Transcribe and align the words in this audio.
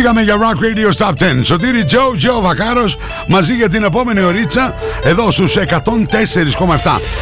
Φύγαμε 0.00 0.22
για 0.22 0.36
Rock 0.36 0.58
Radio 0.64 0.90
Top 1.06 1.10
10. 1.10 1.14
Σωτήρι 1.42 1.84
Τζο, 1.84 2.14
Τζο 2.16 2.40
Βακάρος 2.40 2.96
μαζί 3.28 3.54
για 3.54 3.68
την 3.68 3.84
επόμενη 3.84 4.20
ωρίτσα 4.20 4.74
εδώ 5.02 5.30
στους 5.30 5.56
104,7 5.56 5.62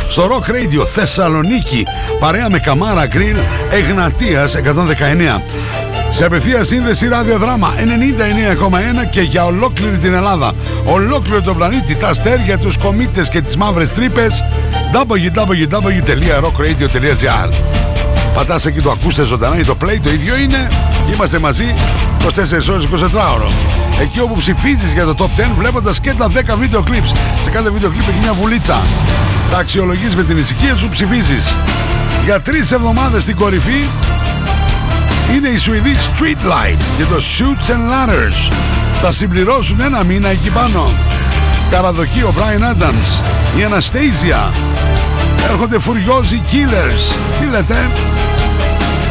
στο 0.08 0.28
Rock 0.30 0.50
Radio 0.50 0.86
Θεσσαλονίκη 0.94 1.82
παρέα 2.18 2.46
με 2.50 2.58
Καμάρα 2.58 3.06
Γκριλ 3.06 3.36
Εγνατίας 3.70 4.54
119. 4.54 5.42
Σε 6.10 6.24
απευθεία 6.24 6.64
σύνδεση 6.64 7.08
ραδιοδράμα 7.08 7.74
99,1 7.76 7.82
και 9.10 9.20
για 9.20 9.44
ολόκληρη 9.44 9.98
την 9.98 10.14
Ελλάδα. 10.14 10.52
Ολόκληρο 10.84 11.42
τον 11.42 11.56
πλανήτη, 11.56 11.96
τα 11.96 12.08
αστέρια, 12.08 12.58
τους 12.58 12.76
κομίτες 12.76 13.28
και 13.28 13.40
τις 13.40 13.56
μαύρες 13.56 13.92
τρύπες 13.92 14.44
www.rockradio.gr 14.92 17.48
Πατάς 18.34 18.66
εκεί 18.66 18.80
το 18.80 18.90
ακούστε 18.90 19.22
ζωντανά 19.22 19.58
ή 19.58 19.64
το 19.64 19.76
play, 19.84 19.96
το 20.02 20.10
ίδιο 20.10 20.36
είναι. 20.36 20.68
Είμαστε 21.14 21.38
μαζί 21.38 21.74
24 22.18 22.72
ώρες 22.72 22.84
24 22.84 23.34
ώρο. 23.34 23.50
Εκεί 24.00 24.20
όπου 24.20 24.36
ψηφίζεις 24.36 24.92
για 24.92 25.04
το 25.04 25.14
top 25.18 25.40
10 25.40 25.44
βλέποντας 25.58 26.00
και 26.00 26.12
τα 26.12 26.26
10 26.26 26.56
βίντεο 26.58 26.82
clips. 26.86 27.16
Σε 27.42 27.50
κάθε 27.50 27.70
βίντεο 27.70 27.90
clip 27.90 28.08
έχει 28.08 28.18
μια 28.20 28.32
βουλίτσα. 28.32 28.76
Τα 29.50 29.58
αξιολογείς 29.58 30.14
με 30.14 30.24
την 30.24 30.38
ησυχία 30.38 30.76
σου, 30.76 30.88
ψηφίζεις. 30.88 31.44
Για 32.24 32.40
τρεις 32.40 32.72
εβδομάδες 32.72 33.22
στην 33.22 33.36
κορυφή 33.36 33.88
είναι 35.34 35.48
η 35.48 35.56
Σουηδή 35.56 35.94
Streetlight 35.94 36.80
και 36.96 37.04
το 37.04 37.16
Shoots 37.16 37.70
and 37.70 37.92
Ladders. 37.92 38.52
Θα 39.02 39.12
συμπληρώσουν 39.12 39.80
ένα 39.80 40.04
μήνα 40.04 40.28
εκεί 40.28 40.50
πάνω. 40.50 40.92
Καραδοκεί 41.70 42.22
ο 42.22 42.34
Brian 42.36 42.62
Adams, 42.62 43.22
η 43.58 43.66
Anastasia. 43.70 44.52
Έρχονται 45.50 45.78
φουριόζοι 45.78 46.42
Killers. 46.52 47.16
Τι 47.40 47.46
λέτε; 47.46 47.90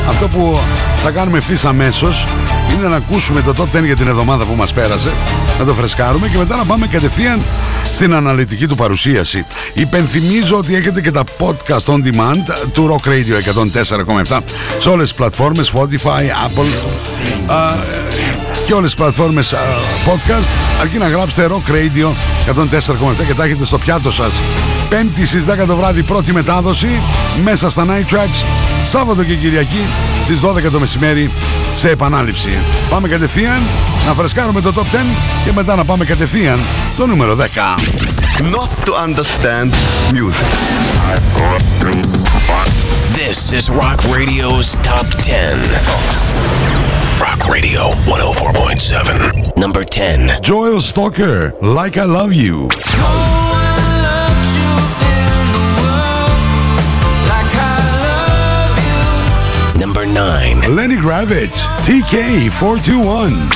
Αυτό 0.09 0.27
που 0.27 0.59
θα 1.03 1.11
κάνουμε 1.11 1.37
ευθύς 1.37 1.65
αμέσως 1.65 2.25
είναι 2.77 2.87
να 2.87 2.95
ακούσουμε 2.95 3.41
το 3.41 3.53
top 3.57 3.77
10 3.77 3.83
για 3.85 3.95
την 3.95 4.07
εβδομάδα 4.07 4.45
που 4.45 4.53
μας 4.55 4.73
πέρασε, 4.73 5.11
να 5.59 5.65
το 5.65 5.73
φρεσκάρουμε 5.73 6.27
και 6.27 6.37
μετά 6.37 6.55
να 6.55 6.65
πάμε 6.65 6.87
κατευθείαν 6.87 7.41
στην 7.93 8.13
αναλυτική 8.13 8.67
του 8.67 8.75
παρουσίαση. 8.75 9.45
Υπενθυμίζω 9.73 10.57
ότι 10.57 10.75
έχετε 10.75 11.01
και 11.01 11.11
τα 11.11 11.23
podcast 11.39 11.93
on 11.93 12.03
demand 12.03 12.69
του 12.71 12.99
Rock 12.99 13.07
Radio 13.07 13.35
104,7 14.29 14.39
σε 14.79 14.89
όλες 14.89 15.03
τις 15.03 15.13
πλατφόρμες 15.13 15.71
Spotify, 15.75 16.47
Apple 16.47 16.67
α, 17.51 17.73
και 18.65 18.73
όλες 18.73 18.89
τις 18.89 18.95
πλατφόρμες 18.95 19.53
α, 19.53 19.57
podcast 20.05 20.49
αρκεί 20.81 20.97
να 20.97 21.07
γράψετε 21.07 21.47
Rock 21.51 21.71
Radio 21.71 22.07
104,7 22.53 23.25
και 23.27 23.33
τα 23.33 23.43
έχετε 23.43 23.65
στο 23.65 23.77
πιάτο 23.77 24.11
σας. 24.11 24.31
Πέμπτη 24.89 25.25
στις 25.25 25.43
10 25.63 25.65
το 25.67 25.77
βράδυ 25.77 26.03
πρώτη 26.03 26.33
μετάδοση 26.33 27.01
μέσα 27.43 27.69
στα 27.69 27.85
Night 27.85 28.13
Tracks 28.13 28.43
Σάββατο 28.85 29.23
και 29.23 29.35
Κυριακή 29.35 29.87
στις 30.27 30.39
12 30.39 30.71
το 30.71 30.79
μεσημέρι 30.79 31.31
σε 31.73 31.89
επανάληψη. 31.89 32.49
Πάμε 32.89 33.07
κατευθείαν 33.07 33.61
να 34.07 34.13
φρεσκάρουμε 34.13 34.61
το 34.61 34.71
top 34.75 34.81
10 34.81 34.83
και 35.45 35.51
μετά 35.53 35.75
να 35.75 35.85
πάμε 35.85 36.05
κατευθείαν 36.05 36.59
στο 36.93 37.07
νούμερο 37.07 37.35
10. 37.35 37.39
Not 38.55 38.69
to 38.85 38.93
understand 39.07 39.71
music. 40.13 40.49
This 43.19 43.37
is 43.57 43.69
Rock 43.69 43.99
Radio's 44.17 44.67
Top 44.89 45.07
10. 45.23 45.57
Rock 47.25 47.41
Radio 47.55 47.81
104.7. 48.05 49.55
Number 49.63 49.83
10. 49.83 50.41
Joel 50.41 50.81
Stalker, 50.81 51.53
Like 51.61 51.95
I 51.97 52.05
Love 52.17 52.33
You. 52.33 53.46
9. 60.17 60.75
Lenny 60.75 60.95
Gravitch, 60.95 61.61
TK421. 61.85 63.51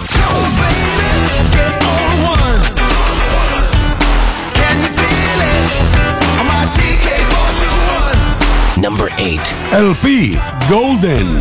Number 8.77 9.09
8. 9.17 9.53
LP, 9.73 10.37
Golden. 10.69 11.39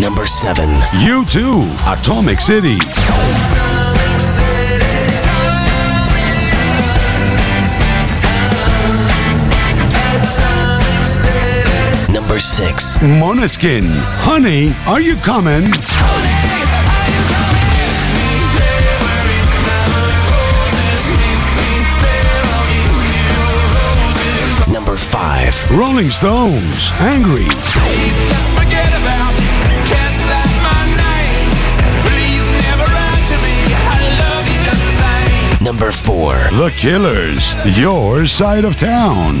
Number 0.00 0.26
7. 0.26 0.68
U2, 1.02 1.66
Atomic 1.92 2.40
City. 2.40 2.78
Number 12.30 12.38
6. 12.38 12.98
Moneskin, 12.98 13.88
Honey, 14.22 14.72
Are 14.86 15.00
You 15.00 15.16
Coming? 15.16 15.64
Number 24.72 24.96
5. 24.96 25.70
Rolling 25.72 26.10
Stones, 26.10 26.92
Angry. 27.00 27.46
Number 35.60 35.90
4. 35.90 36.34
The 36.52 36.72
Killers, 36.76 37.54
Your 37.76 38.28
Side 38.28 38.64
of 38.64 38.76
Town. 38.76 39.40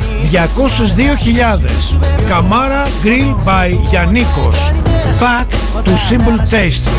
202.000 0.31 1.97
Καμάρα 2.29 2.87
Grill 3.03 3.47
by 3.47 3.75
Γιαννίκος 3.89 4.71
Back 5.19 5.51
to 5.83 5.89
Simple 5.89 6.39
Tastes 6.51 6.89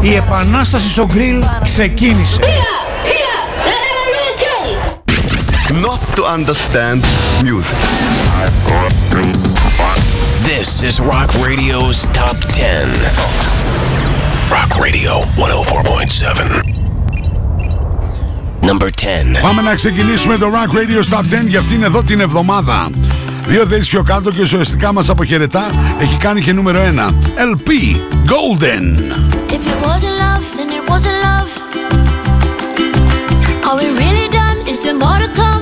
Η 0.00 0.14
επανάσταση 0.14 0.90
στο 0.90 1.08
grill 1.14 1.42
ξεκίνησε 1.62 2.40
Not 5.82 6.00
to 6.16 6.22
understand 6.24 7.04
music. 7.42 7.76
This 10.50 10.82
is 10.84 11.00
Rock 11.00 11.34
Radio's 11.34 12.06
Top 12.12 12.36
10. 12.52 12.88
Rock 14.50 14.78
Radio 14.78 15.22
104.7. 15.36 16.75
Number 18.66 18.88
10. 18.90 19.40
Πάμε 19.42 19.62
να 19.62 19.74
ξεκινήσουμε 19.74 20.36
το 20.36 20.46
Rock 20.52 20.74
Radio 20.76 21.14
Top 21.14 21.42
10 21.42 21.46
για 21.46 21.58
αυτήν 21.58 21.82
εδώ 21.82 22.02
την 22.02 22.20
εβδομάδα. 22.20 22.90
Δύο 23.46 23.66
θέσεις 23.66 23.88
πιο 23.88 24.02
κάτω 24.02 24.30
και 24.30 24.42
ουσιαστικά 24.42 24.92
μας 24.92 25.08
αποχαιρετά 25.08 25.70
έχει 25.98 26.16
κάνει 26.16 26.42
και 26.42 26.52
νούμερο 26.52 26.80
1. 26.80 26.84
LP 27.54 27.70
Golden. 28.32 29.12
If 29.48 29.62
it 29.72 29.78
wasn't 29.86 30.16
love, 30.24 30.44
then 30.56 30.68
it 30.78 30.84
wasn't 30.90 31.18
love. 31.28 31.50
Are 33.68 33.76
we 33.80 33.88
really 34.02 34.28
done? 34.40 34.56
Is 34.72 34.78
there 34.84 34.98
more 35.04 35.18
to 35.24 35.30
come? 35.40 35.55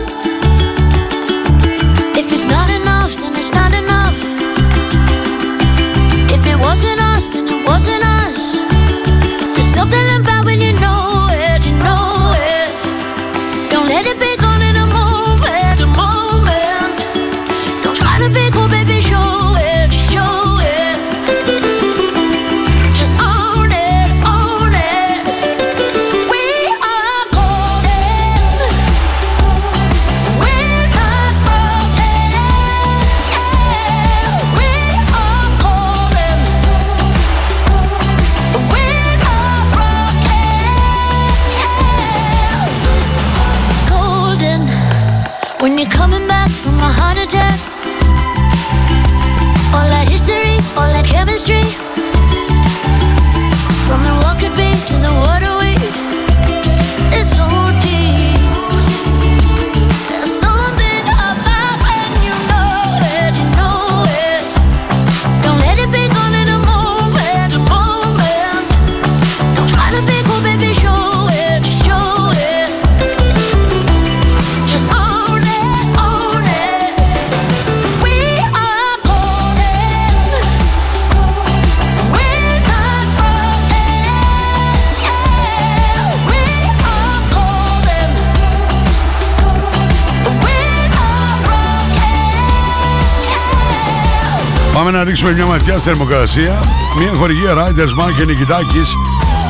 Ρίξουμε 95.14 95.34
μια 95.34 95.46
ματιά 95.46 95.78
στη 95.78 95.88
θερμοκρασία. 95.88 96.61
Μια 96.99 97.11
χορηγία 97.19 97.52
Riders 97.55 98.02
Mark 98.02 98.12
και 98.16 98.25
Νικητάκης 98.25 98.94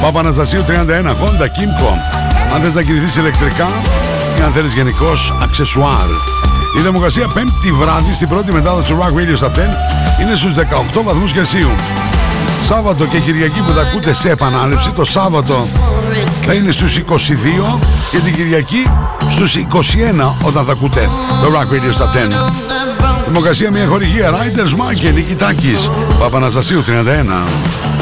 Παπαναστασίου 0.02 0.64
31 0.66 0.70
Honda 1.06 1.46
Kimco. 1.56 1.92
Αν 2.54 2.62
θες 2.62 2.74
να 2.74 2.82
κινηθείς 2.82 3.16
ηλεκτρικά 3.16 3.68
ή 4.38 4.42
αν 4.42 4.52
θέλεις 4.52 4.74
γενικώς 4.74 5.34
αξεσουάρ. 5.42 6.08
Η 6.78 6.80
θερμοκρασία 6.80 7.28
πέμπτη 7.34 7.72
βράδυ 7.72 8.12
στην 8.12 8.28
πρώτη 8.28 8.52
μετάδοση 8.52 8.92
του 8.92 8.98
Rock 9.00 9.20
Radio 9.20 9.36
στα 9.36 9.52
10 10.18 10.22
είναι 10.22 10.34
στους 10.34 10.54
18 10.54 11.02
βαθμούς 11.04 11.32
Κελσίου. 11.32 11.70
Σάββατο 12.64 13.06
και 13.06 13.18
Κυριακή 13.18 13.60
που 13.60 13.72
τα 13.72 13.80
ακούτε 13.80 14.14
σε 14.14 14.30
επανάληψη, 14.30 14.90
το 14.90 15.04
Σάββατο 15.04 15.66
θα 16.42 16.52
είναι 16.52 16.70
στους 16.70 16.96
22 16.96 17.78
και 18.10 18.18
την 18.18 18.34
Κυριακή 18.34 18.90
στους 19.30 19.56
21 19.56 20.34
όταν 20.42 20.64
θα 20.64 20.72
ακούτε 20.72 21.10
το 21.42 21.46
Rock 21.54 21.74
Radio 21.74 21.92
στα 21.92 22.10
10. 22.12 22.93
Δημοκρασία 23.26 23.70
μια 23.70 23.86
χορηγία 23.86 24.30
Riders 24.30 24.90
Mark 24.90 24.94
και 25.00 25.10
Νικητάκης 25.10 25.90
Παπαναστασίου 26.18 26.82
31. 26.82 27.93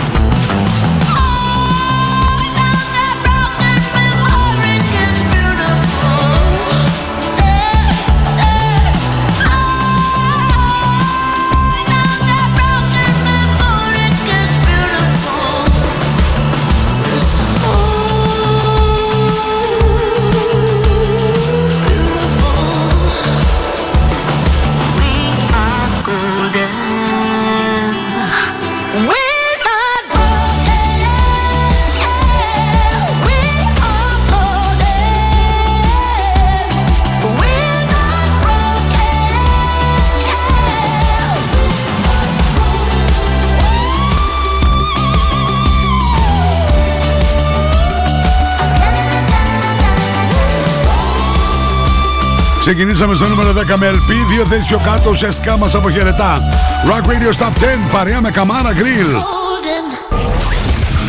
Ξεκινήσαμε 52.63 53.15
στο 53.15 53.29
νούμερο 53.29 53.53
10 53.53 53.55
με 53.77 53.91
LP, 53.91 54.11
δύο 54.29 54.45
θέσεις 54.45 54.67
πιο 54.67 54.79
κάτω 54.85 55.11
ουσιαστικά 55.11 55.57
μας 55.57 55.75
αποχαιρετά. 55.75 56.41
Rock 56.87 57.07
Radio 57.11 57.43
Top 57.43 57.47
10, 57.47 57.91
παρέα 57.93 58.21
με 58.21 58.31
Καμάρα 58.31 58.71
Grill. 58.73 59.13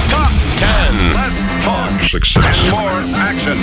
Top 0.10 0.32
10. 0.58 1.34
Success. 2.16 2.58
More 2.78 3.00
action. 3.30 3.58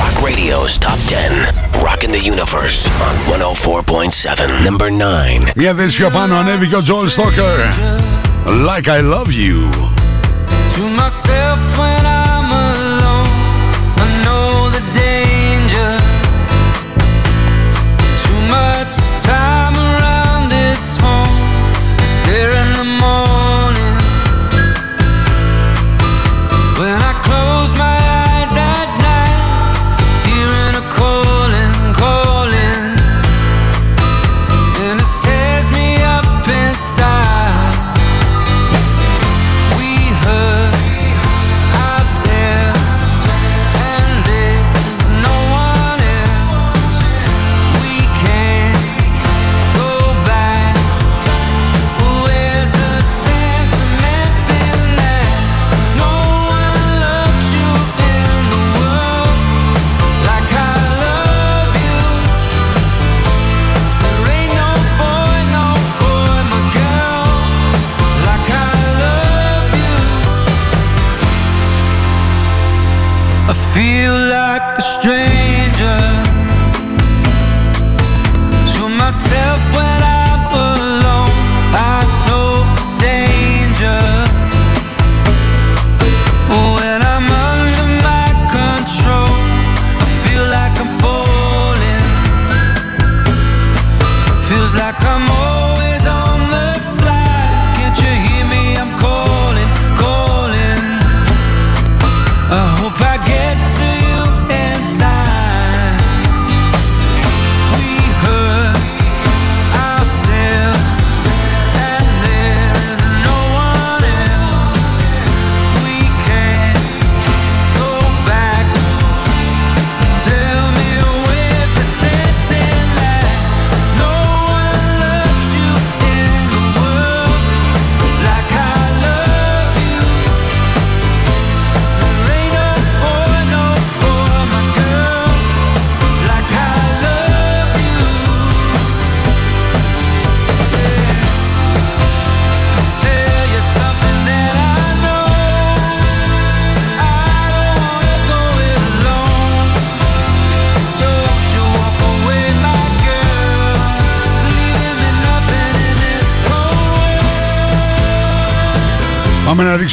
Rock 0.00 0.16
Radio's 0.28 0.72
Top 0.86 1.00
10. 1.06 1.46
Rock 1.86 2.00
in 2.06 2.10
the 2.16 2.22
Universe 2.34 2.78
on 3.06 3.14
104.7. 3.40 4.64
Number 4.68 4.88
9. 4.90 5.50
Μια 5.54 5.74
θέση 5.74 5.96
πιο 5.96 6.10
πάνω 6.10 6.36
ανέβηκε 6.36 6.76
ο 6.76 6.82
Τζόλ 6.82 7.08
Στόκερ. 7.08 7.58
Like 8.46 8.86
I 8.86 9.00
love 9.14 9.30
you. 9.44 9.58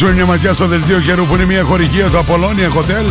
Ρίξουμε 0.01 0.23
μια 0.23 0.31
ματιά 0.31 0.53
στο 0.53 0.67
δελτίο 0.67 0.99
καιρού 0.99 1.25
που 1.25 1.35
είναι 1.35 1.45
μια 1.45 1.63
χορηγία 1.63 2.09
του 2.09 2.17
Απολώνια 2.17 2.69
Hotel. 2.69 3.05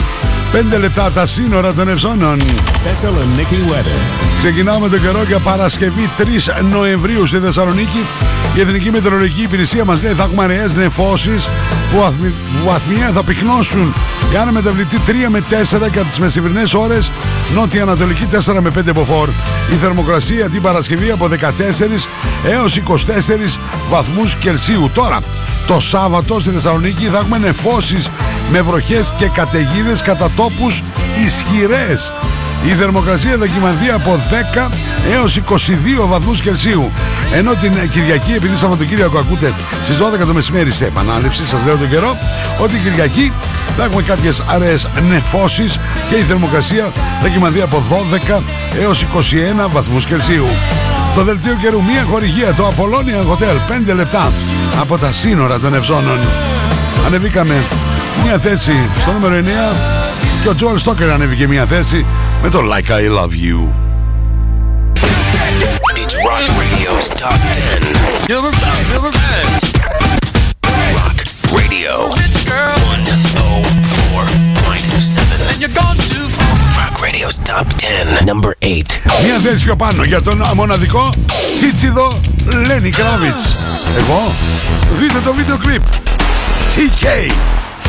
5 0.76 0.78
λεπτά 0.80 1.04
από 1.04 1.14
τα 1.14 1.26
σύνορα 1.26 1.74
των 1.74 1.88
Ευζώνων. 1.88 2.40
Thessaloniki 2.40 3.72
weather. 3.72 4.00
Ξεκινάμε 4.38 4.88
τον 4.88 5.00
καιρό 5.00 5.22
για 5.22 5.38
Παρασκευή 5.38 6.10
3 6.18 6.22
Νοεμβρίου 6.70 7.26
στη 7.26 7.38
Θεσσαλονίκη. 7.38 8.06
Η 8.54 8.60
Εθνική 8.60 8.90
Μετεωρολογική 8.90 9.42
Υπηρεσία 9.42 9.84
μας 9.84 10.02
λέει 10.02 10.12
θα 10.12 10.22
έχουμε 10.22 10.44
αραιέ 10.44 10.66
νεφώσεις 10.74 11.48
που, 11.90 11.98
βαθμι... 11.98 12.28
που 12.28 12.66
βαθμιαία 12.66 13.10
θα 13.12 13.22
πυκνώσουν. 13.22 13.94
Η 14.32 14.36
Άννα 14.36 14.52
μεταβλητή 14.52 15.00
3 15.06 15.10
με 15.28 15.38
4 15.38 15.90
και 15.92 15.98
από 15.98 16.08
τις 16.08 16.18
μεσημερινές 16.18 16.74
ώρες 16.74 17.12
νότια-ανατολική 17.54 18.26
4 18.46 18.58
με 18.62 18.70
5 18.78 18.92
μποφόρ. 18.94 19.28
Η 19.72 19.74
θερμοκρασία 19.74 20.48
την 20.48 20.62
Παρασκευή 20.62 21.10
από 21.10 21.28
14 21.28 22.08
έως 22.44 22.76
24 22.76 23.58
βαθμούς 23.90 24.36
Κελσίου. 24.36 24.90
Τώρα, 24.94 25.18
το 25.68 25.80
Σάββατο 25.80 26.40
στη 26.40 26.50
Θεσσαλονίκη 26.50 27.04
θα 27.04 27.18
έχουμε 27.18 27.38
νεφώσεις 27.38 28.08
με 28.50 28.60
βροχές 28.60 29.12
και 29.16 29.28
καταιγίδες 29.28 30.02
κατά 30.02 30.30
τόπους 30.36 30.82
ισχυρές. 31.24 32.12
Η 32.66 32.72
θερμοκρασία 32.72 33.36
θα 33.38 33.46
κοιμανθεί 33.46 33.90
από 33.90 34.20
10 34.64 34.68
έως 35.12 35.36
22 35.36 36.06
βαθμούς 36.06 36.40
Κελσίου. 36.40 36.92
Ενώ 37.32 37.54
την 37.54 37.90
Κυριακή, 37.90 38.32
επειδή 38.32 38.56
Σαββατοκύριακο 38.56 39.18
ακούτε 39.18 39.54
στις 39.84 39.96
12 39.96 40.26
το 40.26 40.34
μεσημέρι 40.34 40.70
σε 40.70 40.84
επανάληψη, 40.84 41.46
σας 41.46 41.64
λέω 41.64 41.76
τον 41.76 41.88
καιρό, 41.88 42.18
ότι 42.60 42.74
η 42.74 42.78
Κυριακή 42.78 43.32
θα 43.76 43.84
έχουμε 43.84 44.02
κάποιες 44.02 44.42
αραιές 44.48 44.88
νεφώσεις 45.08 45.80
και 46.08 46.14
η 46.14 46.22
θερμοκρασία 46.22 46.92
θα 47.22 47.28
κοιμανθεί 47.28 47.60
από 47.60 47.82
12 47.90 48.42
έως 48.80 49.02
21 49.02 49.68
βαθμούς 49.70 50.04
Κελσίου. 50.06 50.46
Το 51.18 51.24
δελτίο 51.24 51.54
καιρού, 51.60 51.82
μία 51.82 52.02
χορηγία, 52.02 52.54
το 52.54 52.68
Apollonia 52.68 53.32
Hotel, 53.32 53.90
5 53.90 53.94
λεπτά 53.94 54.32
από 54.80 54.98
τα 54.98 55.12
σύνορα 55.12 55.58
των 55.58 55.74
Ευζώνων. 55.74 56.18
Ανεβήκαμε 57.06 57.54
μία 58.24 58.38
θέση 58.38 58.72
στο 59.00 59.12
νούμερο 59.12 59.34
9 59.34 59.76
και 60.42 60.48
ο 60.48 60.54
Joel 60.58 60.90
Stoker 60.90 61.08
ανέβηκε 61.12 61.46
μία 61.46 61.66
θέση 61.66 62.06
με 62.42 62.48
το 62.48 62.58
Like 62.58 62.90
I 62.90 63.18
Love 63.18 63.32
You. 63.32 63.72
It's 66.02 66.16
Rock 66.26 66.46
Radio's 66.60 67.08
Top 67.08 67.38
10. 67.52 68.32
Number 68.32 68.50
10. 68.50 68.94
Number 68.94 69.10
10. 69.72 69.77
Top 77.58 77.74
10. 77.74 78.24
Number 78.24 78.52
8. 78.60 79.00
Μία 79.24 79.38
θέση 79.44 79.64
πιο 79.64 79.76
πάνω 79.76 80.02
για 80.02 80.20
τον 80.20 80.42
μοναδικό 80.54 81.14
Τσίτσιδο 81.56 82.20
Λένι 82.66 82.90
Κράβιτς. 82.90 83.54
Εγώ, 83.98 84.34
δείτε 84.92 85.20
το 85.24 85.34
βίντεο 85.34 85.56
κλιπ. 85.56 85.82
TK 86.74 87.32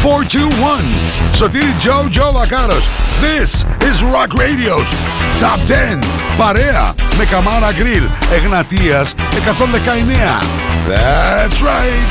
421 0.03 1.35
Σωτήρι 1.35 1.75
Τζο 1.79 2.07
Τζο 2.09 2.31
Βακάρος 2.33 2.89
This 3.21 3.65
is 3.83 4.01
Rock 4.01 4.31
Radio's 4.39 4.89
Top 5.39 5.59
10 6.01 6.03
Παρέα 6.37 6.93
με 7.17 7.25
Καμάρα 7.25 7.71
Γκριλ 7.71 8.03
Εγνατίας 8.33 9.15
119 9.15 10.43
That's 10.89 11.61
right 11.61 12.07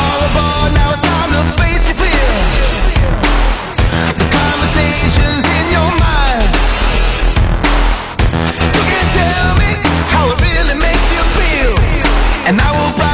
All 0.00 0.20
aboard, 0.28 0.72
now 0.78 0.90
it's 0.92 1.00
time 1.00 1.30
to 1.36 1.42
face 1.60 1.89
and 12.50 12.60
I 12.60 12.72
will 12.72 13.09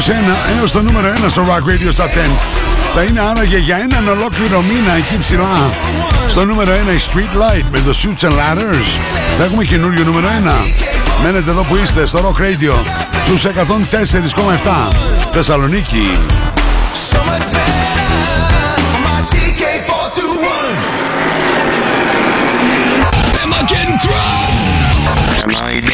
Ανεβαίνουμε 0.00 0.28
ένα 0.28 0.34
προς 0.42 0.52
ένα 0.52 0.58
έως 0.58 0.72
το 0.72 0.82
νούμερο 0.82 1.08
1 1.26 1.30
στο 1.30 1.42
Rock 1.48 1.68
Radio 1.68 2.00
Top 2.00 2.08
10 2.08 2.08
Θα 2.94 3.02
είναι 3.02 3.20
άραγε 3.20 3.58
για 3.58 3.76
έναν 3.76 4.08
ολόκληρο 4.08 4.62
μήνα 4.62 4.92
εκεί 4.92 5.18
ψηλά. 5.18 5.72
Στο 6.28 6.44
νούμερο 6.44 6.72
1 6.72 6.74
η 6.74 7.00
Street 7.08 7.36
Light 7.40 7.64
με 7.72 7.78
το 7.78 7.94
Suits 8.02 8.28
and 8.28 8.32
Ladders. 8.32 8.88
Θα 9.38 9.44
έχουμε 9.44 9.64
καινούριο 9.64 10.04
νούμερο 10.04 10.28
1 10.28 10.30
Μένετε 11.22 11.50
εδώ 11.50 11.62
που 11.62 11.76
είστε 11.76 12.06
στο 12.06 12.18
Rock 12.18 12.40
Radio 12.40 12.74
στους 13.24 13.44
104,7 13.44 13.50
Θεσσαλονίκη 15.32 16.18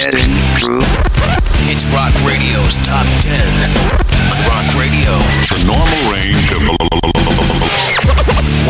It's 0.07 1.83
Rock 1.91 2.15
Radio's 2.23 2.79
Top 2.87 3.03
10. 3.27 3.43
Rock 4.47 4.71
Radio. 4.79 5.19
The 5.51 5.59
normal 5.67 5.99
range 6.15 6.47
of 6.55 6.63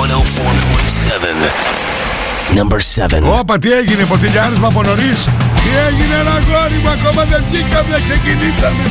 104.7. 0.01 2.57
Number 2.57 2.81
7. 2.81 3.21
Όπα, 3.41 3.59
τι 3.59 3.73
έγινε, 3.73 4.05
ποτηλιάρισμα 4.05 4.67
από 4.67 4.83
νωρίς; 4.83 5.25
Τι 5.63 5.69
έγινε, 5.89 6.15
ένα 6.15 6.43
γόρι 6.49 6.75
μου, 6.83 6.89
ακόμα 6.89 7.25
δεν 7.25 7.45
βγήκαμε, 7.51 7.89
δεν 7.91 8.05
ξεκινήσαμε. 8.05 8.83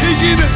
Τι 0.00 0.24
γίνεται; 0.24 0.48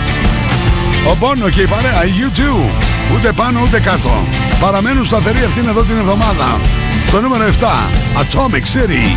Ο 1.10 1.14
Μπόνο 1.18 1.48
και 1.48 1.60
η 1.60 1.66
παρέα, 1.66 2.02
you 2.02 2.30
too. 2.38 2.70
Ούτε 3.14 3.32
πάνω 3.32 3.60
ούτε 3.62 3.80
κάτω. 3.80 4.26
Παραμένουν 4.60 5.04
σταθεροί 5.04 5.44
αυτήν 5.44 5.68
εδώ 5.68 5.84
την 5.84 5.98
εβδομάδα. 5.98 6.60
Στο 7.06 7.20
νούμερο 7.20 7.44
7, 7.44 7.90
Atomic 8.22 8.64
City. 8.74 9.16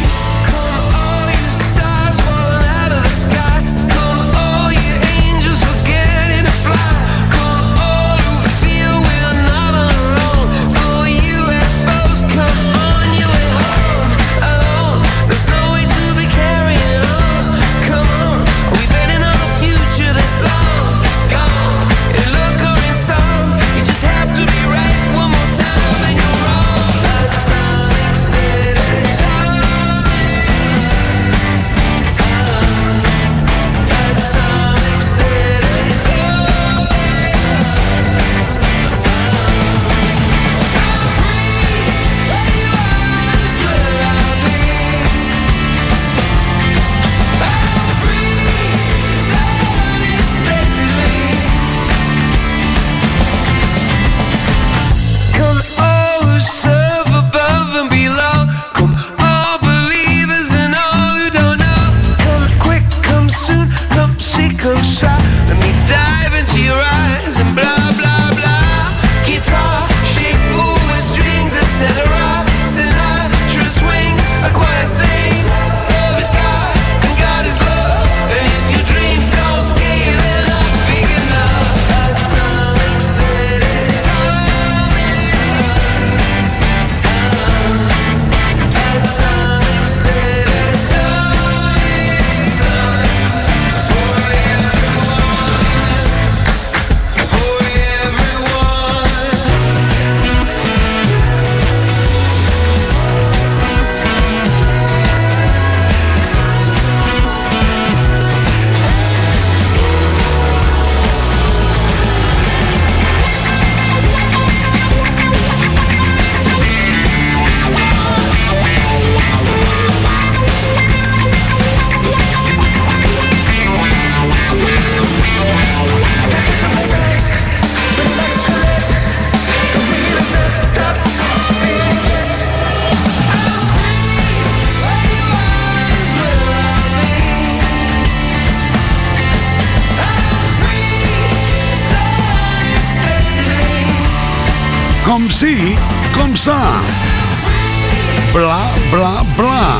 Blah 148.95 149.23
blah 149.37 149.75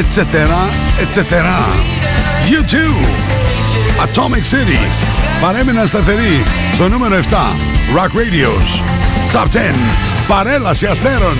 etc. 0.00 0.16
etc. 1.02 1.20
YouTube 2.52 3.04
Atomic 4.04 4.44
City, 4.54 4.80
Παρέμεινα 5.40 5.86
σταθερή 5.86 6.42
στο 6.74 6.88
νούμερο 6.88 7.16
7, 7.16 7.20
Rock 7.96 8.12
Radios, 8.16 8.82
Top 9.32 9.46
10, 9.46 9.74
παρέλαση 10.28 10.86
αστέρων. 10.86 11.36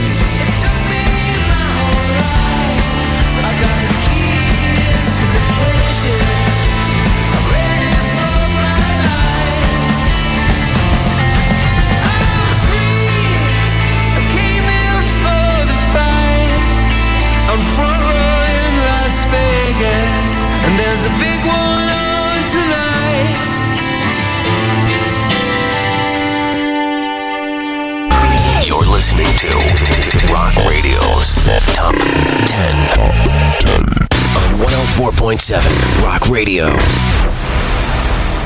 104.7 34.98 35.62
Rock 36.02 36.26
Radio. 36.36 36.66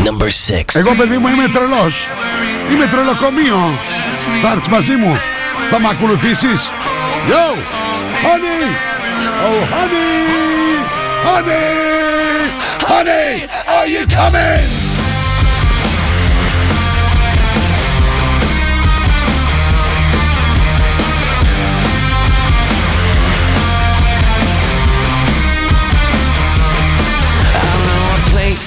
Number 0.05 0.29
6. 0.31 0.75
Εγώ 0.75 0.95
παιδί 0.95 1.19
μου 1.19 1.29
είμαι 1.29 1.49
τρελός. 1.49 2.09
Είμαι 2.71 2.87
τρελοκομείο. 2.87 3.79
Θα 4.43 4.51
έρθεις 4.51 4.69
μαζί 4.69 4.97
μου. 4.97 5.19
Θα 5.71 5.81
με 5.81 5.89
ακολουθήσεις. 5.89 6.71
Yo! 7.29 7.57
Honey! 8.25 8.63
Oh, 9.47 9.61
honey! 9.75 10.13
Honey! 11.27 12.12
Honey, 12.95 13.49
are 13.67 13.87
you 13.87 14.07
coming? 14.07 14.83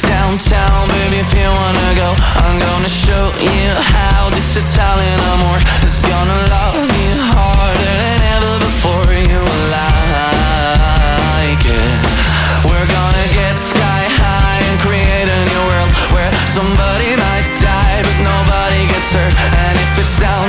downtown, 0.01 0.87
baby, 0.89 1.17
if 1.17 1.31
you 1.33 1.45
wanna 1.45 1.93
go 1.95 2.15
I'm 2.41 2.59
gonna 2.59 2.89
show 2.89 3.31
you 3.39 3.69
how 3.93 4.29
this 4.31 4.57
Italian 4.57 5.19
amor 5.19 5.57
is 5.85 5.99
gonna 5.99 6.47
love 6.49 6.94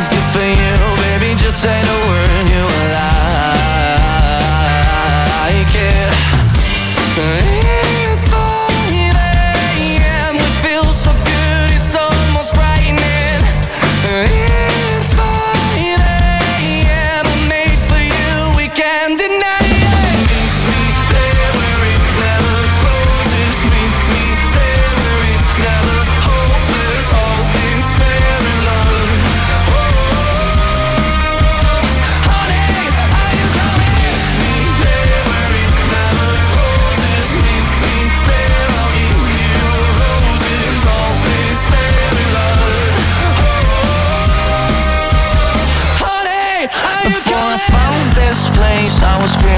is 0.06 0.18
good 0.18 0.28
for 0.28 0.44
you, 0.44 0.96
baby. 1.18 1.34
Just 1.34 1.62
say 1.62 1.80
the 1.82 2.06
word. 2.08 2.55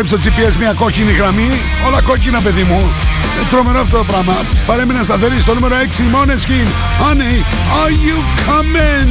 βλέπεις 0.00 0.30
το 0.30 0.42
GPS 0.44 0.56
μια 0.56 0.72
κόκκινη 0.72 1.12
γραμμή, 1.12 1.50
όλα 1.86 2.02
κόκκινα, 2.02 2.40
παιδί 2.40 2.62
μου. 2.62 2.92
Ε, 3.42 3.48
τρομερό 3.50 3.80
αυτό 3.80 3.98
το 3.98 4.04
πράγμα. 4.04 4.34
Παρέμεινα 4.66 5.02
σταθερή 5.02 5.38
στο 5.40 5.54
νούμερο 5.54 5.74
6 5.74 5.98
η 5.98 6.10
Måneskin. 6.14 6.68
Honey, 7.02 7.36
are 7.82 7.92
you 8.06 8.16
coming? 8.48 9.10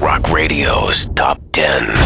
Rock 0.00 0.24
Radio's 0.38 0.98
Top 1.20 1.38
10. 1.50 2.05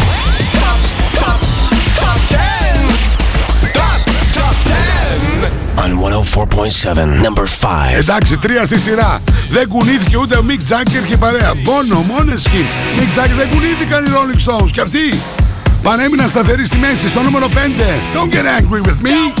104.7, 6.01 7.05
number 7.25 7.45
5. 7.45 7.97
Εντάξει, 7.97 8.37
τρία 8.37 8.65
στη 8.65 8.79
σειρά. 8.79 9.21
Δεν 9.49 9.67
κουνήθηκε 9.67 10.17
ούτε 10.17 10.35
ο 10.35 10.43
Mick 10.47 10.73
Jagger 10.73 11.03
και 11.07 11.13
η 11.13 11.17
παρέα. 11.17 11.53
Μόνο, 11.65 12.05
Måneskin. 12.09 12.99
Mick 12.99 13.19
Jagger 13.19 13.35
δεν 13.37 13.49
κουνήθηκαν 13.49 14.05
οι 14.05 14.09
Rolling 14.09 14.51
Stones. 14.51 14.69
Και 14.71 14.81
αυτοί 14.81 15.19
παρέμειναν 15.83 16.29
σταθεροί 16.29 16.65
στη 16.65 16.77
μέση 16.77 17.09
στο 17.09 17.21
νούμερο 17.21 17.47
5. 17.47 17.57
Don't 18.15 18.33
get 18.33 18.45
angry 18.59 18.81
with 18.81 19.07
me. 19.07 19.40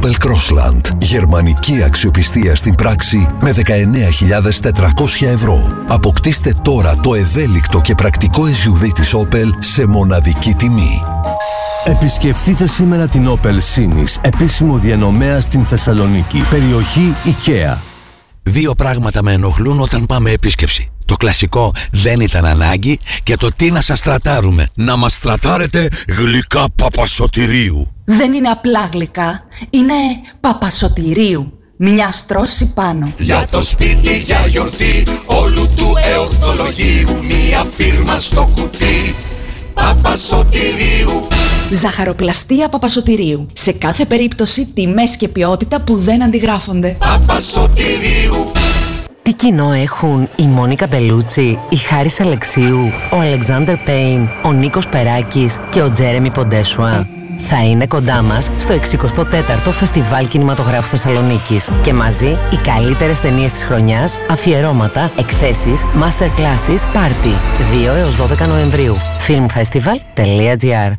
Opel 0.00 0.14
Crossland. 0.26 0.80
Γερμανική 1.00 1.82
αξιοπιστία 1.82 2.54
στην 2.54 2.74
πράξη 2.74 3.26
με 3.40 3.54
19.400 3.56 5.26
ευρώ. 5.26 5.84
Αποκτήστε 5.88 6.54
τώρα 6.62 6.96
το 6.96 7.14
ευέλικτο 7.14 7.80
και 7.80 7.94
πρακτικό 7.94 8.42
SUV 8.42 8.88
της 8.94 9.14
Opel 9.14 9.48
σε 9.58 9.86
μοναδική 9.86 10.54
τιμή. 10.54 11.02
Επισκεφτείτε 11.84 12.66
σήμερα 12.66 13.08
την 13.08 13.28
Opel 13.28 13.58
Sinis, 13.74 14.18
επίσημο 14.20 14.78
διανομέα 14.78 15.40
στην 15.40 15.64
Θεσσαλονίκη, 15.64 16.44
περιοχή 16.50 17.14
IKEA. 17.24 17.76
Δύο 18.42 18.74
πράγματα 18.74 19.22
με 19.22 19.32
ενοχλούν 19.32 19.80
όταν 19.80 20.06
πάμε 20.06 20.30
επίσκεψη. 20.30 20.90
Το 21.04 21.16
κλασικό 21.16 21.72
δεν 21.90 22.20
ήταν 22.20 22.44
ανάγκη 22.44 22.98
και 23.22 23.36
το 23.36 23.48
τι 23.56 23.70
να 23.70 23.80
σας 23.80 24.00
τρατάρουμε. 24.00 24.68
Να 24.74 24.96
μας 24.96 25.18
τρατάρετε 25.18 25.88
γλυκά 26.08 26.64
παπασωτηρίου. 26.74 27.94
Δεν 28.18 28.32
είναι 28.32 28.48
απλά 28.48 28.88
γλυκά, 28.92 29.42
είναι 29.70 29.92
παπασωτηρίου. 30.40 31.52
Μια 31.76 32.10
στρώση 32.10 32.72
πάνω. 32.74 33.12
Για 33.18 33.46
το 33.50 33.62
σπίτι, 33.62 34.18
για 34.18 34.46
γιορτή 34.46 35.06
Όλου 35.26 35.68
του 35.76 35.92
εορτολογίου 36.12 37.24
Μία 37.28 37.64
φίρμα 37.76 38.20
στο 38.20 38.50
κουτί 38.54 39.14
Παπασωτηρίου 39.74 41.28
Ζαχαροπλαστεία 41.70 42.68
Παπασωτηρίου. 42.68 43.46
Σε 43.52 43.72
κάθε 43.72 44.04
περίπτωση 44.04 44.66
τιμές 44.66 45.16
και 45.16 45.28
ποιότητα 45.28 45.80
που 45.80 45.96
δεν 45.96 46.22
αντιγράφονται. 46.22 46.96
Παπασωτηρίου 46.98 48.52
Τι 49.22 49.34
κοινό 49.34 49.72
έχουν 49.72 50.28
η 50.36 50.46
Μόνικα 50.46 50.86
Μπελούτσι, 50.86 51.58
η 51.68 51.76
Χάρης 51.76 52.20
Αλεξίου, 52.20 52.92
ο 53.12 53.16
Αλεξάνδρ 53.16 53.74
Πέιν, 53.74 54.28
ο 54.44 54.52
Νίκος 54.52 54.88
Περάκης 54.88 55.58
και 55.70 55.82
ο 55.82 55.92
Τζέρεμι 55.92 56.30
Ποντέσουα; 56.30 57.06
Θα 57.48 57.64
είναι 57.64 57.86
κοντά 57.86 58.22
μας 58.22 58.50
στο 58.56 58.74
64ο 58.74 59.70
Φεστιβάλ 59.70 60.28
Κινηματογράφου 60.28 60.88
Θεσσαλονίκης 60.88 61.70
και 61.82 61.92
μαζί 61.94 62.38
οι 62.52 62.56
καλύτερες 62.62 63.20
ταινίες 63.20 63.52
της 63.52 63.64
χρονιάς, 63.64 64.18
αφιερώματα, 64.30 65.12
εκθέσεις, 65.16 65.84
masterclasses, 65.84 66.88
πάρτι. 66.92 67.34
2 67.72 67.94
έως 67.96 68.16
12 68.16 68.46
Νοεμβρίου. 68.46 68.96
filmfestival.gr 69.26 70.92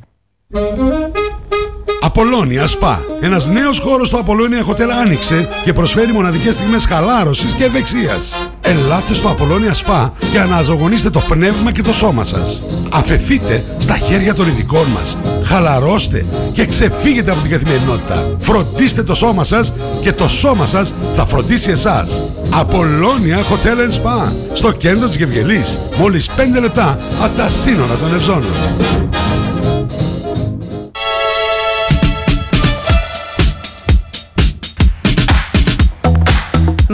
Απολώνια 2.01 2.67
Spa. 2.67 2.97
Ένας 3.21 3.47
νέος 3.47 3.80
χώρος 3.80 4.08
στο 4.08 4.17
Απολώνια 4.17 4.65
Hotel 4.65 4.89
άνοιξε 5.01 5.47
και 5.63 5.73
προσφέρει 5.73 6.12
μοναδικές 6.12 6.56
στιγμές 6.56 6.86
χαλάρωσης 6.86 7.54
και 7.54 7.63
ευεξίας. 7.63 8.51
Ελάτε 8.62 9.13
στο 9.13 9.28
Απολώνια 9.28 9.76
Spa 9.76 10.10
και 10.32 10.39
αναζωογονήστε 10.39 11.10
το 11.10 11.19
πνεύμα 11.19 11.71
και 11.71 11.82
το 11.82 11.93
σώμα 11.93 12.24
σας. 12.24 12.62
Αφεθείτε 12.89 13.63
στα 13.78 13.97
χέρια 13.97 14.34
των 14.34 14.47
ειδικών 14.47 14.88
μας. 14.88 15.17
Χαλαρώστε 15.43 16.26
και 16.54 16.65
ξεφύγετε 16.65 17.32
από 17.32 17.41
την 17.41 17.52
καθημερινότητα. 17.52 18.36
Φροντίστε 18.39 19.04
το 19.04 19.15
σώμα 19.15 19.43
σας 19.43 19.74
και 20.02 20.13
το 20.13 20.28
σώμα 20.28 20.65
σας 20.65 20.93
θα 21.15 21.26
φροντίσει 21.26 21.71
εσάς. 21.71 22.10
Απολώνια 22.50 23.39
Hotel 23.39 23.78
and 23.78 23.93
Spa. 23.93 24.32
Στο 24.54 24.71
κέντρο 24.71 25.08
της 25.08 25.15
Γευγελής. 25.15 25.80
Μόλις 25.97 26.30
5 26.30 26.60
λεπτά 26.60 26.97
από 27.24 27.36
τα 27.36 27.50
σύνορα 27.50 27.95
των 27.95 28.13
Ευζώνων. 28.13 28.54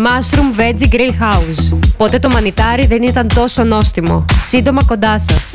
Mushroom 0.05 0.60
Veggie 0.60 0.89
Grill 0.93 1.12
House. 1.21 1.77
Ποτέ 1.97 2.19
το 2.19 2.29
μανιτάρι 2.31 2.86
δεν 2.86 3.03
ήταν 3.03 3.27
τόσο 3.36 3.63
νόστιμο. 3.63 4.25
Σύντομα 4.43 4.83
κοντά 4.83 5.19
σας. 5.19 5.51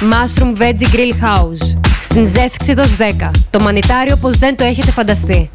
Mushroom 0.00 0.62
Veggie 0.62 0.94
Grill 0.94 1.12
House. 1.24 1.76
Στην 2.00 2.28
Ζεύξιδος 2.28 2.96
10. 2.96 3.30
Το 3.50 3.60
μανιτάρι 3.60 4.12
όπως 4.12 4.38
δεν 4.38 4.56
το 4.56 4.64
έχετε 4.64 4.90
φανταστεί. 4.90 5.50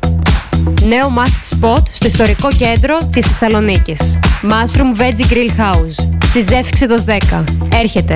Νέο 0.87 1.13
must 1.17 1.55
spot 1.55 1.83
στο 1.93 2.07
ιστορικό 2.07 2.47
κέντρο 2.57 2.97
της 3.11 3.25
Θεσσαλονίκης. 3.25 4.19
Mushroom 4.41 5.01
Veggie 5.01 5.33
Grill 5.33 5.49
House. 5.59 6.07
Στη 6.23 6.41
Ζεύξιδος 6.41 7.03
10. 7.03 7.43
Έρχεται. 7.73 8.15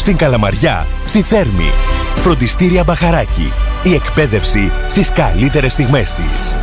στην 0.01 0.17
Καλαμαριά, 0.17 0.87
στη 1.05 1.21
Θέρμη. 1.21 1.71
Φροντιστήρια 2.15 2.83
Μπαχαράκι. 2.83 3.51
Η 3.83 3.93
εκπαίδευση 3.93 4.71
στις 4.87 5.11
καλύτερες 5.11 5.71
στιγμές 5.71 6.13
της. 6.13 6.57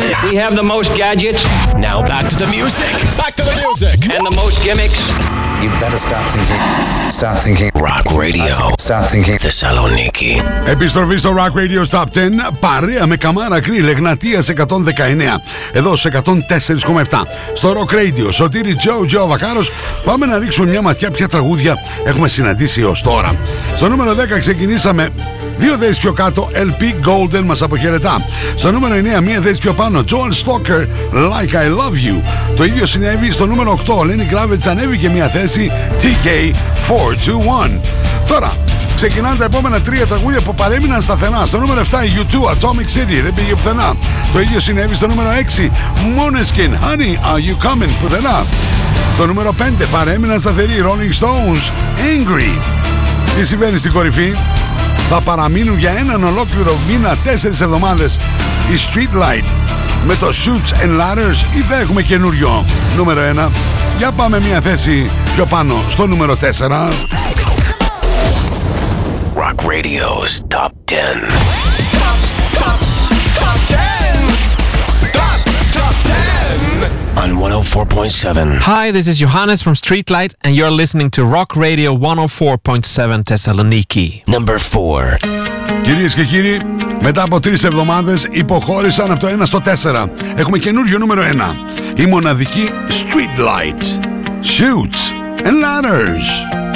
We 0.00 0.36
have 0.36 0.54
the 0.56 0.62
most 0.74 0.90
gadgets. 0.96 1.40
Now 1.88 1.98
back 2.12 2.24
to 2.32 2.36
the 2.36 2.48
music. 2.56 2.92
Back 3.22 3.34
to 3.38 3.44
the 3.50 3.56
music. 3.64 3.96
And 4.14 4.22
the 4.30 4.36
most 4.42 4.56
gimmicks. 4.66 4.98
You 5.62 5.70
better 5.82 6.00
start 6.08 6.24
thinking. 6.34 6.62
Start 7.18 7.38
thinking. 7.44 7.70
Rock 7.88 8.06
Radio. 8.24 8.54
Start 8.78 9.04
thinking. 9.12 9.36
Θεσσαλονίκη. 9.38 10.42
Επιστροφή 10.64 11.16
στο 11.16 11.34
Rock 11.38 11.58
Radio 11.58 11.98
Top 11.98 12.04
10 12.04 12.08
παρέα 12.60 13.06
με 13.06 13.16
καμάρα 13.16 13.60
κρύλ 13.60 13.88
Εγνατίας 13.88 14.48
119 14.48 14.54
εδώ 15.72 15.96
σε 15.96 16.10
104,7 16.24 17.22
στο 17.52 17.72
Rock 17.72 17.94
Radio 17.94 18.32
Σωτήρι 18.32 18.74
Τζο 18.74 19.04
Τζο 19.06 19.26
Βακάρος 19.26 19.70
πάμε 20.04 20.26
να 20.26 20.38
ρίξουμε 20.38 20.70
μια 20.70 20.82
ματιά 20.82 21.10
ποια 21.10 21.28
τραγούδια 21.28 21.74
έχουμε 22.04 22.28
συναντήσει 22.28 22.82
ως 22.82 23.02
τώρα 23.02 23.36
στο 23.76 23.88
νούμερο 23.88 24.12
10 24.12 24.14
ξεκινήσαμε 24.40 25.08
Δύο 25.62 25.76
θέσεις 25.78 25.98
πιο 25.98 26.12
κάτω, 26.12 26.50
LP 26.54 26.82
Golden 26.82 27.42
μας 27.44 27.62
αποχαιρετά. 27.62 28.26
Στο 28.54 28.72
νούμερο 28.72 28.94
9, 28.94 29.20
μία 29.20 29.40
θέση 29.40 29.58
πιο 29.60 29.72
πάνω, 29.72 30.00
Joel 30.00 30.32
Stalker, 30.44 30.86
Like 31.14 31.54
I 31.54 31.68
Love 31.78 31.96
You. 32.06 32.22
Το 32.56 32.64
ίδιο 32.64 32.86
συνέβη 32.86 33.32
στο 33.32 33.46
νούμερο 33.46 33.78
8, 33.86 33.92
Lenny 34.00 34.34
Kravitz 34.34 34.66
ανέβηκε 34.68 35.08
μία 35.08 35.28
θέση, 35.28 35.70
TK421. 36.00 37.80
Τώρα, 38.26 38.56
ξεκινάνε 38.94 39.36
τα 39.36 39.44
επόμενα 39.44 39.80
τρία 39.80 40.06
τραγούδια 40.06 40.40
που 40.40 40.54
παρέμειναν 40.54 41.02
σταθερά. 41.02 41.46
Στο 41.46 41.58
νούμερο 41.58 41.80
7, 41.80 41.84
η 42.04 42.10
U2, 42.16 42.34
Atomic 42.50 42.98
City, 42.98 43.22
δεν 43.22 43.34
πήγε 43.34 43.54
πουθενά. 43.54 43.94
Το 44.32 44.40
ίδιο 44.40 44.60
συνέβη 44.60 44.94
στο 44.94 45.06
νούμερο 45.06 45.28
6, 45.30 45.70
Moneskin, 45.96 46.70
Honey, 46.70 47.34
Are 47.34 47.40
You 47.48 47.66
Coming, 47.66 47.90
πουθενά. 48.02 48.44
Στο 49.14 49.26
νούμερο 49.26 49.54
5, 49.58 49.62
παρέμειναν 49.92 50.40
σταθεροί, 50.40 50.74
Rolling 50.84 51.24
Stones, 51.24 51.70
Angry. 51.98 52.60
Τι 53.36 53.46
συμβαίνει 53.46 53.78
στην 53.78 53.92
κορυφή, 53.92 54.34
θα 55.14 55.20
παραμείνουν 55.20 55.78
για 55.78 55.90
έναν 55.90 56.24
ολόκληρο 56.24 56.76
μήνα 56.88 57.16
τέσσερις 57.24 57.60
εβδομάδες 57.60 58.20
η 58.72 58.76
Streetlight 58.76 59.44
με 60.06 60.14
το 60.14 60.26
Shoots 60.26 60.84
and 60.84 61.00
Ladders 61.00 61.56
ή 61.56 61.60
δεν 61.68 61.80
έχουμε 61.80 62.02
καινούριο. 62.02 62.64
Νούμερο 62.96 63.20
1 63.46 63.50
για 63.98 64.12
πάμε 64.12 64.40
μια 64.40 64.60
θέση 64.60 65.10
πιο 65.34 65.46
πάνω 65.46 65.74
στο 65.88 66.06
νούμερο 66.06 66.34
4 66.34 66.36
Rock 69.34 69.64
Radio's 69.64 70.56
Top 70.56 70.70
10. 71.78 71.81
on 77.22 77.36
104.7. 77.36 78.58
Hi, 78.62 78.90
this 78.90 79.06
is 79.06 79.16
Johannes 79.16 79.62
from 79.62 79.74
Streetlight, 79.74 80.34
and 80.42 80.56
you're 80.56 80.72
listening 80.82 81.08
to 81.10 81.24
Rock 81.24 81.54
Radio 81.54 81.94
104.7 81.96 83.22
Thessaloniki. 83.22 84.24
Number 84.26 84.58
4. 84.58 85.18
Κυρίε 85.82 86.08
και 86.08 86.24
κύριοι, 86.24 86.60
μετά 87.00 87.22
από 87.22 87.40
τρει 87.40 87.52
εβδομάδε 87.52 88.18
υποχώρησαν 88.30 89.10
από 89.10 89.20
το 89.20 89.26
1 89.26 89.46
στο 89.46 89.60
4. 89.82 90.08
Έχουμε 90.36 90.58
καινούριο 90.58 90.98
νούμερο 90.98 91.22
1. 91.94 92.00
Η 92.00 92.06
μοναδική 92.06 92.68
Streetlight. 92.88 93.82
Shoots 94.42 95.12
and 95.46 95.62
Ladders. 95.64 96.71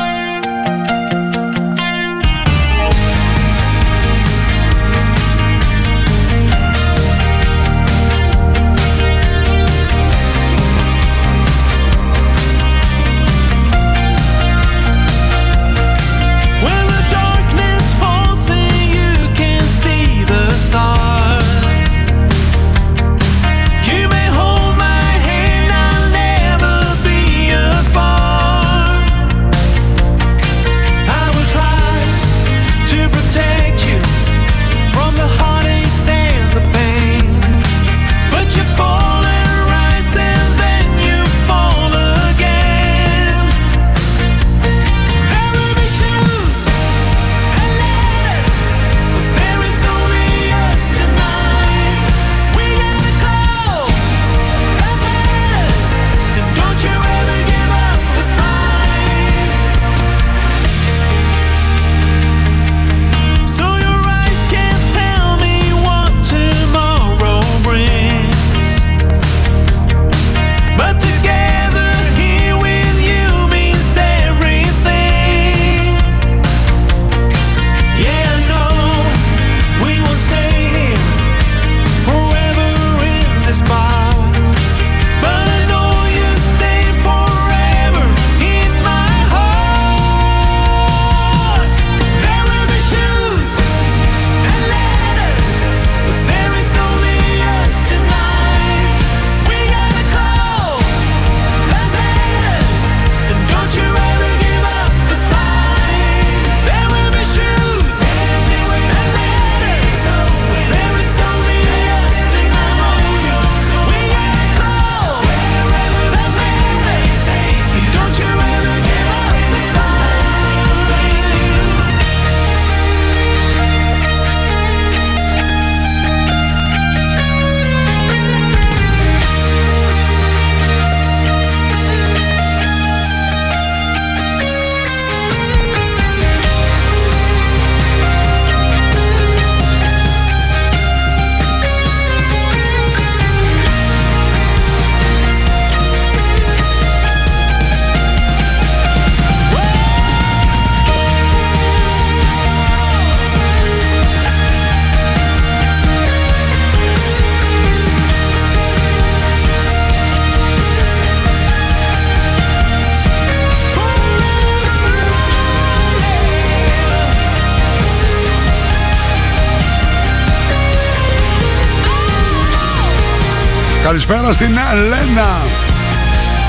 Καλησπέρα 173.97 174.33
στην 174.33 174.51
Λένα. 174.89 175.29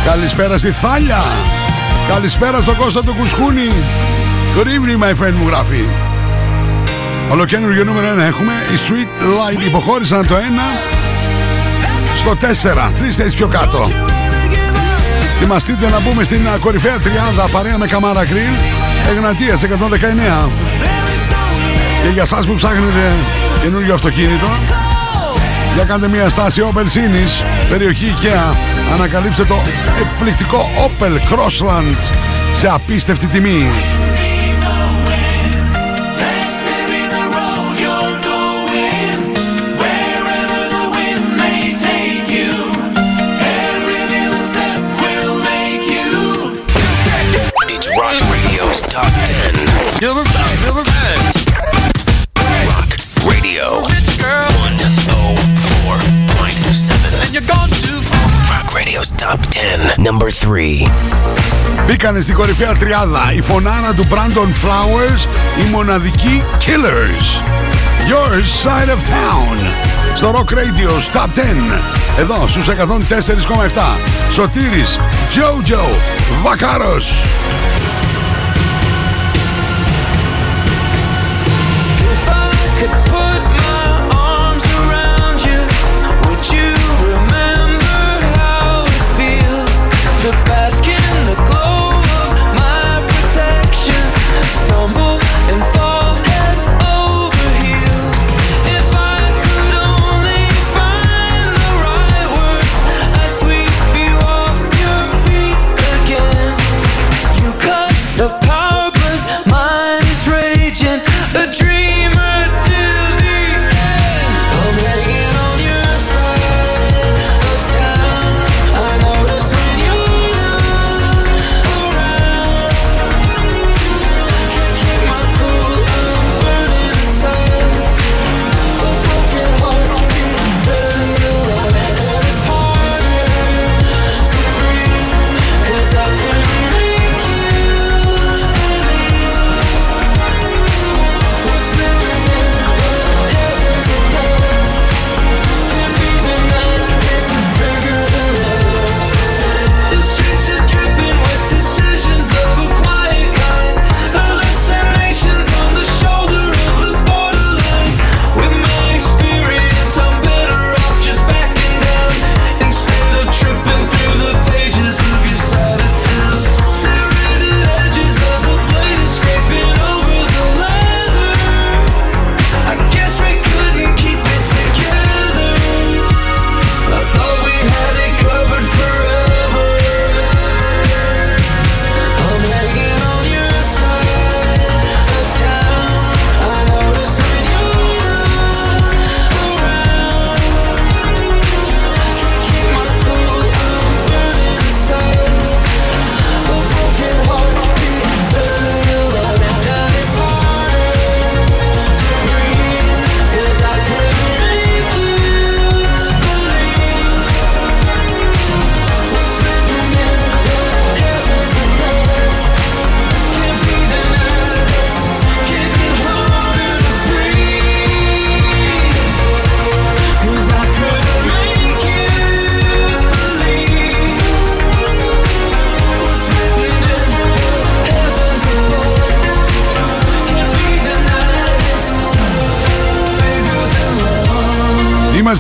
Καλησπέρα 0.06 0.58
στη 0.58 0.72
Θάλια. 0.72 1.24
Καλησπέρα 2.10 2.62
στον 2.62 2.76
Κώστα 2.76 3.04
του 3.04 3.14
Κουσκούνη. 3.14 3.72
Good 4.56 4.66
evening, 4.66 5.04
my 5.04 5.24
friend, 5.24 5.34
μου 5.34 5.48
γράφει. 5.48 5.86
Ολοκένουργιο 7.30 7.84
νούμερο 7.84 8.08
1 8.14 8.18
έχουμε. 8.18 8.52
Η 8.52 8.78
Street 8.88 9.22
Light 9.22 9.68
υποχώρησαν 9.68 10.28
το 10.28 10.36
1 10.36 10.40
στο 12.16 12.36
4. 12.36 12.92
Τρεις 13.00 13.16
θέσεις 13.16 13.34
πιο 13.34 13.48
κάτω. 13.48 13.92
Θυμαστείτε 15.40 15.90
να 15.90 16.00
μπούμε 16.00 16.24
στην 16.24 16.48
κορυφαία 16.60 17.00
τριάδα 17.00 17.48
παρέα 17.52 17.78
με 17.78 17.86
Καμάρα 17.86 18.26
Γκριλ. 18.26 18.54
Εγνατίας 19.10 19.64
119. 19.64 20.50
Και 22.04 22.10
για 22.14 22.24
εσά 22.24 22.38
που 22.46 22.56
ψάχνετε 22.56 23.14
καινούργιο 23.62 23.94
αυτοκίνητο 23.94 24.48
για 25.78 25.86
κάντε 25.86 26.08
μια 26.08 26.30
στάση 26.30 26.62
Opel 26.74 26.86
Σίνης, 26.86 27.44
περιοχή 27.70 28.06
IKEA. 28.06 28.56
Ανακαλύψτε 28.94 29.44
το 29.46 29.56
εκπληκτικό 30.02 30.70
Opel 30.88 31.12
Crossland 31.12 31.98
σε 32.56 32.68
απίστευτη 32.68 33.28
τιμή. 33.28 33.66
number 60.10 60.32
3. 60.32 60.88
Μπήκανε 61.88 62.22
στην 62.22 62.36
κορυφαία 62.36 62.76
τριάδα 62.76 63.34
η 63.36 63.42
φωνάρα 63.42 63.94
του 63.94 64.08
Brandon 64.10 64.66
Flowers, 64.66 65.28
η 65.66 65.70
μοναδική 65.72 66.44
Killers. 66.60 67.42
Your 68.10 68.34
Side 68.64 68.90
of 68.90 69.00
Town. 69.10 69.58
Στο 70.16 70.32
Rock 70.32 70.54
Radio 70.54 71.18
Top 71.18 71.30
10. 71.34 71.82
Εδώ 72.20 72.48
στους 72.48 72.68
104,7. 72.68 73.98
Σωτήρης, 74.32 75.00
Jojo, 75.36 75.96
Βακάρος. 76.44 77.24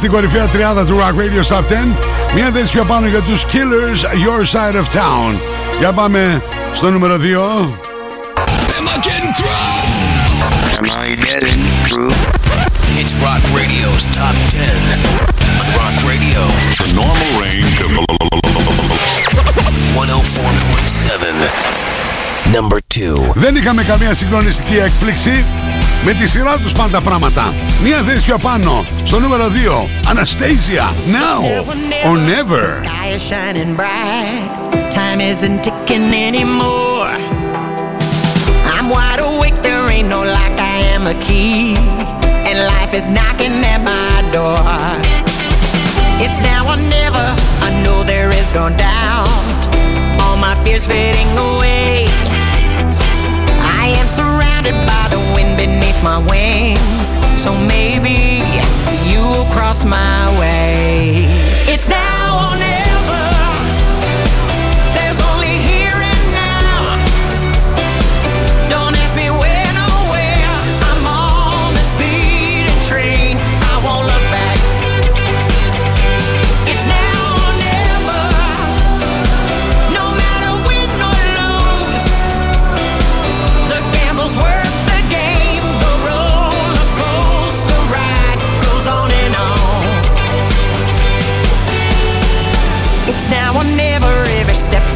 στην 0.07 0.19
κορυφαία 0.19 0.47
τριάδα 0.47 0.85
του 0.85 0.97
Rock 0.97 1.15
Radio 1.19 1.43
Top 1.55 1.59
10. 1.59 1.63
Μια 2.35 2.51
θέση 2.53 2.77
πάνω 2.87 3.07
για 3.07 3.21
τους 3.21 3.45
Killers, 3.45 4.03
Your 4.25 4.41
Side 4.53 4.75
of 4.75 4.85
Town. 4.97 5.35
Για 5.79 5.93
πάμε 5.93 6.41
στο 6.73 6.91
νούμερο 6.91 7.15
2. 7.15 7.19
It's 13.01 13.13
Rock 13.25 13.43
Radio's 13.59 14.03
normal 17.01 17.31
range 17.43 17.75
104.7. 19.95 22.55
Number 22.55 22.79
2. 22.95 22.97
Δεν 23.35 23.55
είχαμε 23.55 23.83
καμία 23.83 24.13
συγκλονιστική 24.13 24.77
έκπληξη. 24.77 25.45
Με 26.03 26.13
τη 26.13 26.27
σειρά 26.27 26.57
τους 26.57 26.71
πάντα 26.71 27.01
πράγματα. 27.01 27.53
Μια 27.83 27.97
θέση 27.97 28.25
πιο 28.25 28.37
πάνω. 28.37 28.85
Στο 29.03 29.19
νούμερο 29.19 29.43
2. 29.47 29.89
Anastasia. 30.11 30.85
Now 31.11 31.41
or 32.07 32.17
never. 32.17 32.67
sky 32.67 33.07
is 33.15 33.23
shining 33.29 33.75
bright. 33.75 34.67
Time 34.99 35.19
isn't 35.31 35.59
ticking 35.65 36.13
anymore. 36.27 37.11
I'm 38.73 38.87
wide 38.95 39.21
awake, 39.29 39.57
there 39.67 39.85
ain't 39.95 40.09
no 40.15 40.21
lock, 40.37 40.55
I 40.75 40.77
am 40.95 41.03
a 41.13 41.15
key. 41.25 41.75
And 42.47 42.57
life 42.73 42.93
is 42.99 43.05
knocking 43.17 43.55
at 43.73 43.81
my 43.91 44.15
door. 44.37 44.57
It's 46.23 46.39
now 46.51 46.61
or 46.73 46.79
never, 46.97 47.25
I 47.67 47.69
know 47.83 47.97
there 48.13 48.29
is 48.41 48.49
no 48.59 48.65
doubt. 48.87 49.29
All 50.21 50.37
my 50.47 50.55
fears 50.63 50.85
fading 50.87 51.31
away. 51.49 52.07
Surrounded 54.09 54.73
by 54.87 55.07
the 55.09 55.19
wind 55.35 55.57
beneath 55.57 56.01
my 56.03 56.17
wings. 56.17 57.13
So 57.41 57.53
maybe 57.55 58.41
you 59.09 59.19
will 59.19 59.45
cross 59.51 59.83
my 59.83 60.39
way. 60.39 61.25
It's 61.67 61.87
now 61.87 62.51
or 62.51 62.57
never. 62.57 63.56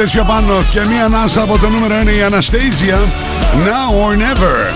Μια 0.00 0.08
θέση 0.08 0.18
πιο 0.24 0.34
πάνω 0.34 0.62
και 0.72 0.80
μια 0.88 1.04
ανάσα 1.04 1.42
από 1.42 1.58
το 1.58 1.68
νούμερο 1.68 1.94
1 2.02 2.06
η 2.06 2.24
Anastasia. 2.30 2.98
Now 3.66 3.90
or 4.04 4.16
never. 4.16 4.74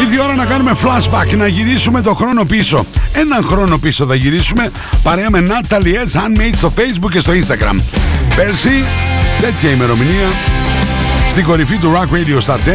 Ήρθε 0.00 0.14
η 0.14 0.20
ώρα 0.20 0.34
να 0.34 0.44
κάνουμε 0.44 0.76
flashback, 0.82 1.36
να 1.36 1.46
γυρίσουμε 1.46 2.00
το 2.00 2.14
χρόνο 2.14 2.44
πίσω. 2.44 2.86
Έναν 3.12 3.42
χρόνο 3.44 3.78
πίσω 3.78 4.06
θα 4.06 4.14
γυρίσουμε 4.14 4.70
παρέα 5.02 5.30
με 5.30 5.46
Natalie 5.48 5.74
S. 5.74 6.20
Handmade 6.20 6.54
στο 6.56 6.72
facebook 6.76 7.10
και 7.10 7.20
στο 7.20 7.32
instagram. 7.32 7.80
Πέρσι, 8.36 8.84
τέτοια 9.40 9.70
ημερομηνία, 9.70 10.28
στην 11.28 11.44
κορυφή 11.44 11.78
του 11.78 11.92
Rock 11.96 12.14
Radio 12.14 12.40
στα 12.40 12.58
10, 12.64 12.70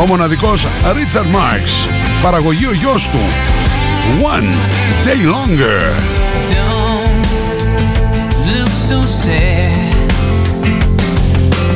ο 0.00 0.06
μοναδικός 0.06 0.66
Richard 0.82 1.36
Marx. 1.36 1.88
Παραγωγή 2.22 2.66
ο 2.66 2.72
γιος 2.72 3.08
του. 3.08 3.20
One 4.20 4.48
Day 5.06 5.26
Longer. 5.26 6.91
So 8.92 9.00
sad. 9.06 10.10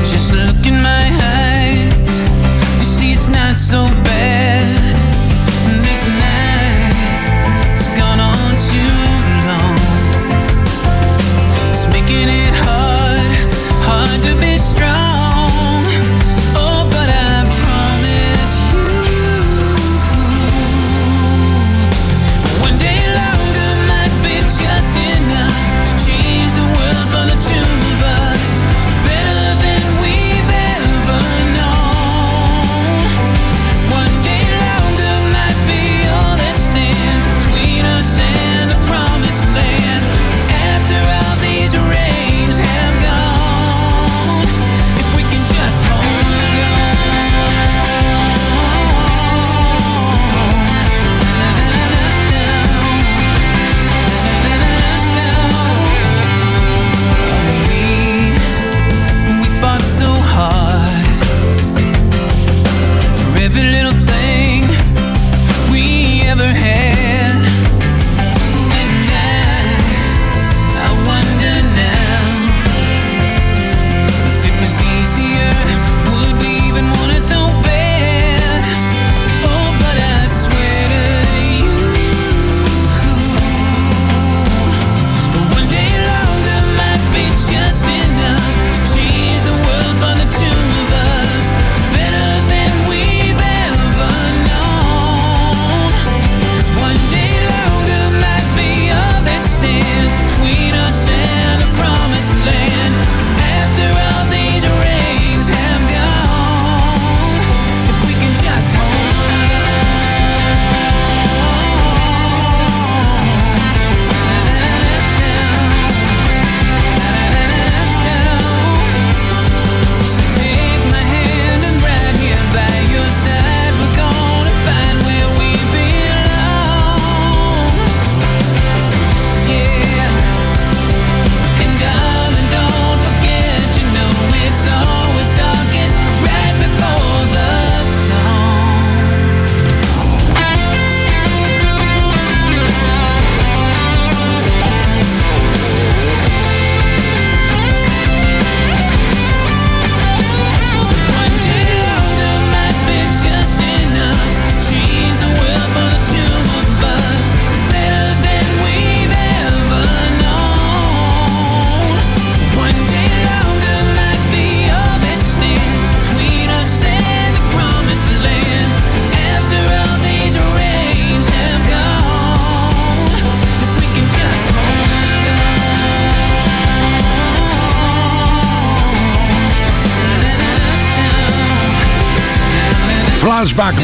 Just 0.04 0.34
look 0.34 0.66
in 0.66 0.82
my 0.82 1.06
eyes. 1.22 2.18
You 2.76 2.82
see, 2.82 3.12
it's 3.14 3.28
not 3.28 3.56
so 3.56 3.86
bad. 4.04 4.15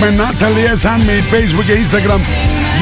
Με 0.02 0.14
Natalie 0.20 0.68
S. 0.78 0.82
Handmade 0.88 1.26
Facebook 1.32 1.64
και 1.66 1.76
Instagram. 1.84 2.20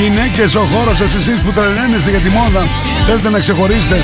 Γυναίκες 0.00 0.54
ο 0.54 0.60
χώρος 0.72 0.96
σας 0.96 1.14
εσείς 1.14 1.38
που 1.44 1.52
τρελαίνεστε 1.52 2.10
για 2.10 2.20
τη 2.20 2.28
μόδα. 2.28 2.62
Θέλετε 3.06 3.30
να 3.30 3.38
ξεχωρίσετε. 3.38 3.96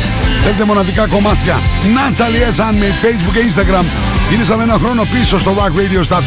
Θέλετε 0.42 0.64
μοναδικά 0.64 1.06
κομμάτια. 1.06 1.60
Natalie 1.96 2.44
S. 2.54 2.58
Handmade 2.64 2.98
Facebook 3.04 3.34
και 3.36 3.42
Instagram. 3.50 3.84
Γυρίσαμε 4.30 4.62
ένα 4.62 4.78
χρόνο 4.78 5.02
πίσω 5.12 5.38
στο 5.38 5.56
Rock 5.58 5.72
Radio 5.80 6.00
Top 6.12 6.18
10. 6.18 6.22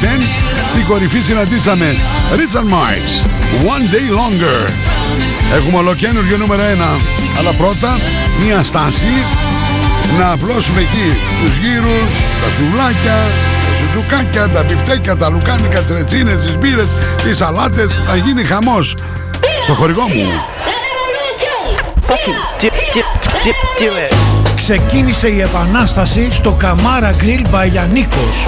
Στην 0.70 0.86
κορυφή 0.86 1.20
συναντήσαμε 1.22 1.96
Richard 2.40 2.70
Marx. 2.76 3.04
One 3.74 3.86
Day 3.94 4.08
Longer. 4.20 4.70
Έχουμε 5.56 5.78
ολοκένουργιο 5.78 6.38
νούμερο 6.38 6.64
1. 6.64 7.00
Αλλά 7.40 7.52
πρώτα 7.52 8.00
μια 8.46 8.64
στάση 8.64 9.14
να 10.20 10.32
απλώσουμε 10.32 10.80
εκεί 10.80 11.18
τους 11.44 11.58
γύρους, 11.58 12.10
τα 12.42 12.48
σουβλάκια, 12.56 13.18
τα 13.90 13.96
σουτζουκάκια, 13.96 14.48
τα 14.50 14.64
μπιφτέκια, 14.64 15.16
τα 15.16 15.30
λουκάνικα, 15.30 15.80
τις 15.80 15.96
ρετσίνες, 15.96 16.38
τις 16.38 16.58
μπύρες, 16.58 16.88
τις 17.24 17.38
σαλάτες, 17.38 18.02
θα 18.08 18.16
γίνει 18.16 18.44
χαμός 18.44 18.96
στο 19.64 19.74
χορηγό 19.74 20.02
μου. 20.02 20.28
Ξεκίνησε 24.56 25.28
η 25.28 25.42
επανάσταση 25.42 26.28
στο 26.32 26.52
Καμάρα 26.52 27.16
Grill 27.22 27.46
by 27.56 27.68
Γιαννίκος. 27.72 28.46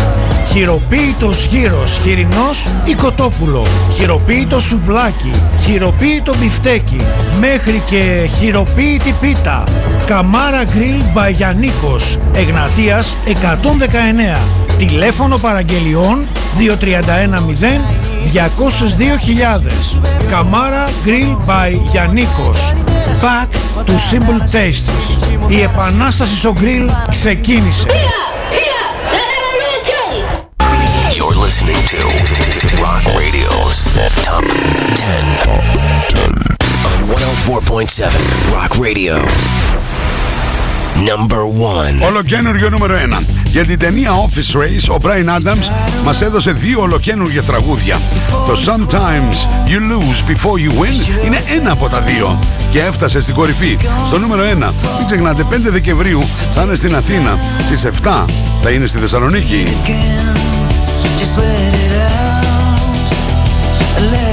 Χειροποίητος 0.52 1.46
γύρος, 1.46 2.00
χοιρινός 2.04 2.68
ή 2.84 2.94
κοτόπουλο. 2.94 3.68
Χειροποίητο 3.94 4.60
σουβλάκι, 4.60 5.34
χειροποίητο 5.66 6.36
μπιφτέκι, 6.36 7.02
μέχρι 7.40 7.82
και 7.86 8.30
χειροποίητη 8.40 9.16
πίτα. 9.22 9.64
Καμάρα 10.06 10.64
Grill 10.64 11.18
by 11.18 11.32
Γιαννίκος, 11.32 12.18
Εγνατίας 12.34 13.16
119. 13.26 14.61
Τηλέφωνο 14.88 15.38
παραγγελιών 15.38 16.28
2310 16.58 17.82
202.000 18.34 20.00
Καμάρα 20.30 20.90
Grill 21.06 21.50
by 21.50 21.78
Γιαννίκος 21.92 22.74
Back 23.22 23.48
to 23.86 23.92
Simple 23.92 24.42
Tastes 24.52 24.92
Η 25.48 25.62
επανάσταση 25.62 26.36
στο 26.36 26.56
grill 26.62 26.90
ξεκίνησε 27.10 27.86
You're 31.16 31.38
listening 31.46 31.82
to 31.94 32.00
Rock 32.84 33.04
Radio's 33.22 33.78
Top 34.26 34.46
10 34.96 35.52
on 35.54 35.64
104.7 37.12 38.54
Rock 38.56 38.72
Radio. 38.86 39.16
Number 40.96 41.42
1. 42.04 42.08
Ολοκένουργιο 42.08 42.70
νούμερο 42.70 42.96
1. 43.20 43.24
Για 43.46 43.66
την 43.66 43.80
ταινία 43.80 44.12
Office 44.12 44.58
Race, 44.58 44.96
ο 44.96 44.98
Brian 45.02 45.40
Adams 45.40 45.72
μας 46.06 46.22
έδωσε 46.22 46.52
δύο 46.52 46.82
ολοκένουργια 46.82 47.44
τραγούδια. 47.44 48.00
Το 48.48 48.58
Sometimes 48.66 49.68
You 49.68 49.80
Lose 49.92 50.32
Before 50.32 50.58
You 50.58 50.72
Win 50.82 51.26
είναι 51.26 51.44
ένα 51.58 51.72
από 51.72 51.90
τα 51.90 52.02
δύο 52.02 52.40
και 52.72 52.80
έφτασε 52.80 53.22
στην 53.22 53.34
κορυφή. 53.34 53.78
Στο 54.08 54.18
νούμερο 54.18 54.44
1. 54.44 54.46
Μην 54.98 55.06
ξεχνάτε, 55.06 55.44
5 55.44 55.70
Δεκεμβρίου 55.72 56.24
θα 56.52 56.64
είναι 56.64 56.76
στην 56.76 56.96
Αθήνα. 56.96 57.38
Στις 57.66 57.86
7 57.86 58.26
θα 58.62 58.70
είναι 58.70 58.86
στη 58.86 58.98
Θεσσαλονίκη. 58.98 59.68
Just 61.20 61.38
let 64.12 64.31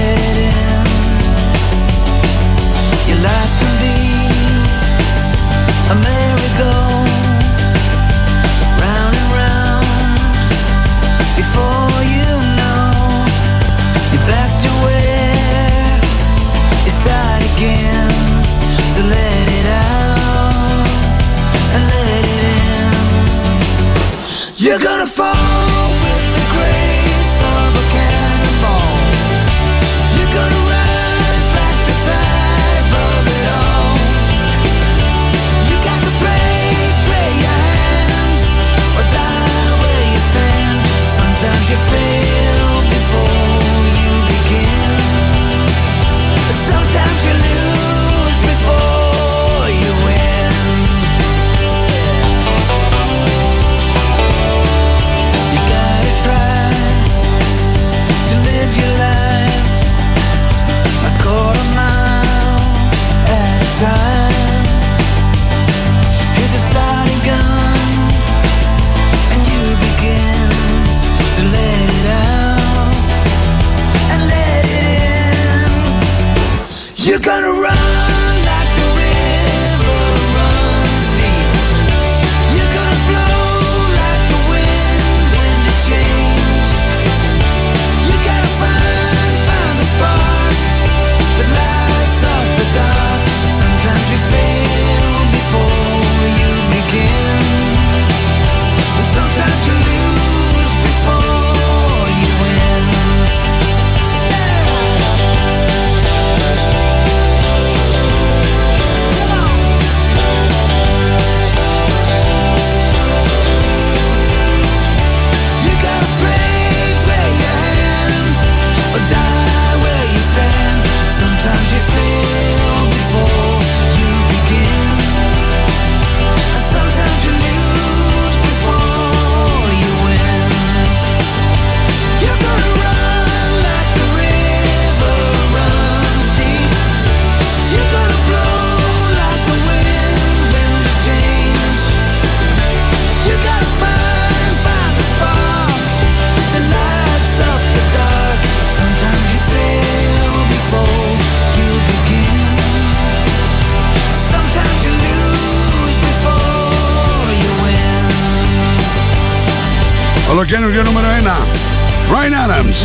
Ολοκένουργιο 160.51 160.83
νούμερο 160.83 161.07
1. 161.07 162.11
Brian 162.11 162.35
Adams. 162.45 162.79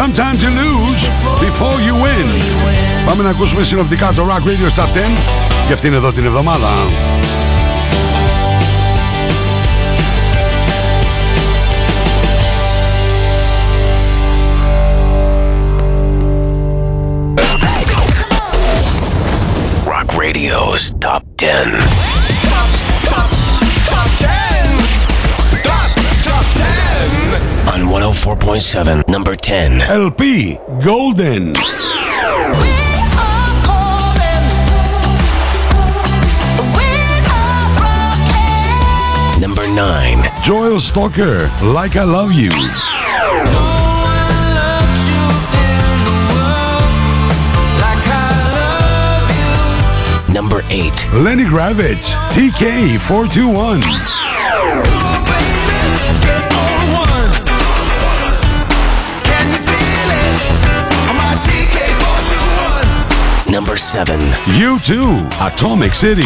Sometimes 0.00 0.42
you 0.42 0.50
lose 0.62 1.02
before 1.46 1.78
you 1.86 1.94
win. 2.04 2.26
Πάμε 3.06 3.22
να 3.22 3.30
ακούσουμε 3.30 3.62
συνοπτικά 3.62 4.12
το 4.12 4.26
Rock 4.28 4.48
Radio 4.48 4.80
Top 4.80 4.96
10 4.96 5.18
για 5.66 5.74
αυτήν 5.74 5.92
εδώ 5.92 6.12
την 6.12 6.24
εβδομάδα. 6.24 6.68
Rock 19.84 20.10
Radio's 20.22 20.92
Top 20.98 21.22
10. 21.36 22.19
104.7, 28.36 29.08
number 29.08 29.34
10. 29.34 29.82
LP 29.82 30.56
Golden. 30.84 31.52
Number 39.40 39.66
9. 39.66 40.24
Joel 40.44 40.80
Stalker, 40.80 41.50
Like 41.60 41.96
I 41.96 42.04
Love 42.04 42.30
You. 42.30 42.50
Number 50.32 50.62
8. 50.70 51.08
Lenny 51.14 51.44
Gravitch, 51.44 52.14
TK421. 52.30 54.09
number 63.50 63.76
seven. 63.76 64.20
You 64.56 64.78
too, 64.80 65.26
Atomic 65.40 65.94
City. 65.94 66.22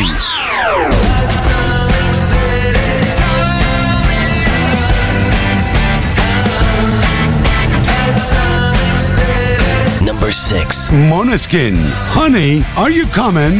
Number 10.04 10.32
six. 10.32 10.90
Monoskin. 10.90 11.76
Honey, 12.12 12.62
are 12.76 12.90
you 12.90 13.06
coming? 13.06 13.58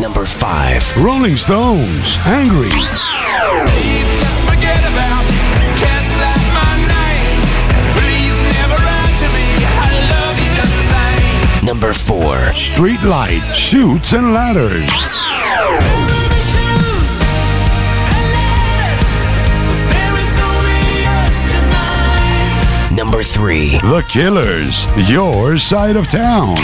Number 0.00 0.24
five. 0.26 0.96
Rolling 0.96 1.36
Stones. 1.36 2.16
Angry. 2.26 3.09
Number 11.70 11.92
4. 11.92 12.52
Street 12.52 13.00
Light, 13.04 13.54
Shoots 13.54 14.12
and 14.12 14.34
Ladders. 14.34 14.90
Number 22.92 23.22
3. 23.22 23.78
The 23.78 24.04
Killers, 24.08 24.84
Your 25.08 25.58
Side 25.58 25.94
of 25.94 26.08
Town. 26.08 26.56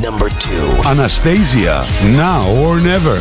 Number 0.00 0.30
2. 0.30 0.88
Anastasia, 0.88 1.84
Now 2.16 2.50
or 2.64 2.80
Never. 2.80 3.18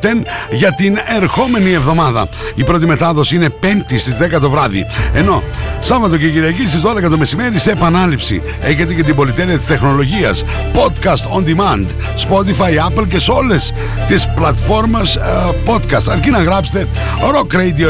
για 0.50 0.74
την 0.74 0.98
ερχόμενη 1.06 1.72
εβδομάδα. 1.72 2.28
Η 2.54 2.64
πρώτη 2.64 2.86
μετάδοση 2.86 3.36
είναι 3.36 3.54
5η 3.62 3.98
στις 3.98 4.16
10 4.36 4.40
το 4.40 4.50
βράδυ. 4.50 4.86
Ενώ 5.14 5.42
Σάββατο 5.80 6.16
και 6.16 6.28
Κυριακή 6.28 6.68
στις 6.68 6.82
12 6.82 7.10
το 7.10 7.18
μεσημέρι 7.18 7.58
σε 7.58 7.70
επανάληψη. 7.70 8.42
Έχετε 8.60 8.94
και 8.94 9.02
την 9.02 9.14
πολυτέλεια 9.14 9.56
της 9.56 9.66
τεχνολογίας. 9.66 10.44
Podcast 10.72 11.28
on 11.38 11.44
demand. 11.44 11.86
Spotify, 12.28 12.78
Apple 12.88 13.08
και 13.08 13.18
σε 13.18 13.30
όλες 13.30 13.72
τις 14.06 14.28
πλατφόρμες 14.34 15.16
ε, 15.16 15.20
podcast. 15.64 16.08
Αρκεί 16.10 16.30
να 16.30 16.42
γράψετε 16.42 16.88
Rock 17.32 17.56
Radio 17.56 17.88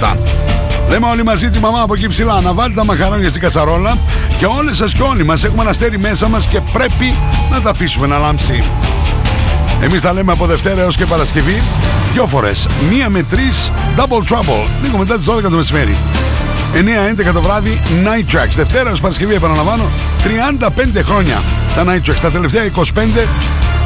104,7. 0.00 0.16
Λέμε 0.92 1.06
όλοι 1.06 1.24
μαζί 1.24 1.50
τη 1.50 1.58
μαμά 1.58 1.80
από 1.82 1.94
εκεί 1.94 2.08
ψηλά 2.08 2.40
να 2.40 2.54
βάλει 2.54 2.74
τα 2.74 2.84
μαχαρόνια 2.84 3.28
στην 3.28 3.40
κατσαρόλα 3.40 3.98
και 4.38 4.46
όλες 4.46 4.76
σας 4.76 4.92
και 4.92 5.02
όλοι 5.02 5.24
μας 5.24 5.44
έχουμε 5.44 5.60
ένα 5.60 5.70
αστέρι 5.70 5.98
μέσα 5.98 6.28
μας 6.28 6.46
και 6.46 6.60
πρέπει 6.72 7.14
να 7.50 7.60
τα 7.60 7.70
αφήσουμε 7.70 8.06
να 8.06 8.18
λάμψει. 8.18 8.64
Εμείς 9.82 10.00
τα 10.00 10.12
λέμε 10.12 10.32
από 10.32 10.46
Δευτέρα 10.46 10.80
έως 10.80 10.96
και 10.96 11.06
Παρασκευή 11.06 11.62
δυο 12.12 12.26
φορές, 12.26 12.66
μία 12.90 13.08
με 13.08 13.22
τρεις 13.22 13.70
double 13.96 14.32
trouble, 14.32 14.66
λίγο 14.82 14.98
μετά 14.98 15.16
τις 15.16 15.26
12 15.26 15.42
το 15.42 15.56
μεσημέρι. 15.56 15.96
9-11 16.74 17.32
το 17.32 17.42
βράδυ 17.42 17.80
Night 18.04 18.34
Tracks. 18.34 18.54
Δευτέρα 18.54 18.92
ως 18.92 19.00
Παρασκευή 19.00 19.34
επαναλαμβάνω 19.34 19.84
35 20.24 21.02
χρόνια 21.02 21.42
τα 21.74 21.84
Night 21.84 22.10
Tracks. 22.10 22.20
Τα 22.20 22.30
τελευταία 22.30 22.64
25 22.64 23.26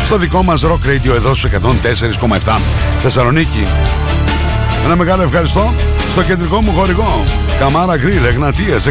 στο 0.07 0.19
δικό 0.19 0.43
μας 0.43 0.65
Rock 0.65 0.89
Radio 0.89 1.15
εδώ 1.15 1.35
στους 1.35 1.51
104,7 1.51 2.59
Θεσσαλονίκη. 3.03 3.67
Ένα 4.85 4.97
μεγάλο 4.97 5.23
ευχαριστώ 5.23 5.75
στο 6.17 6.25
κεντρικό 6.25 6.63
μου 6.63 6.73
χορηγό. 6.73 7.25
Καμάρα 7.59 7.97
Γκριλ 7.97 8.25
Εγνατίας 8.25 8.87
119 8.87 8.91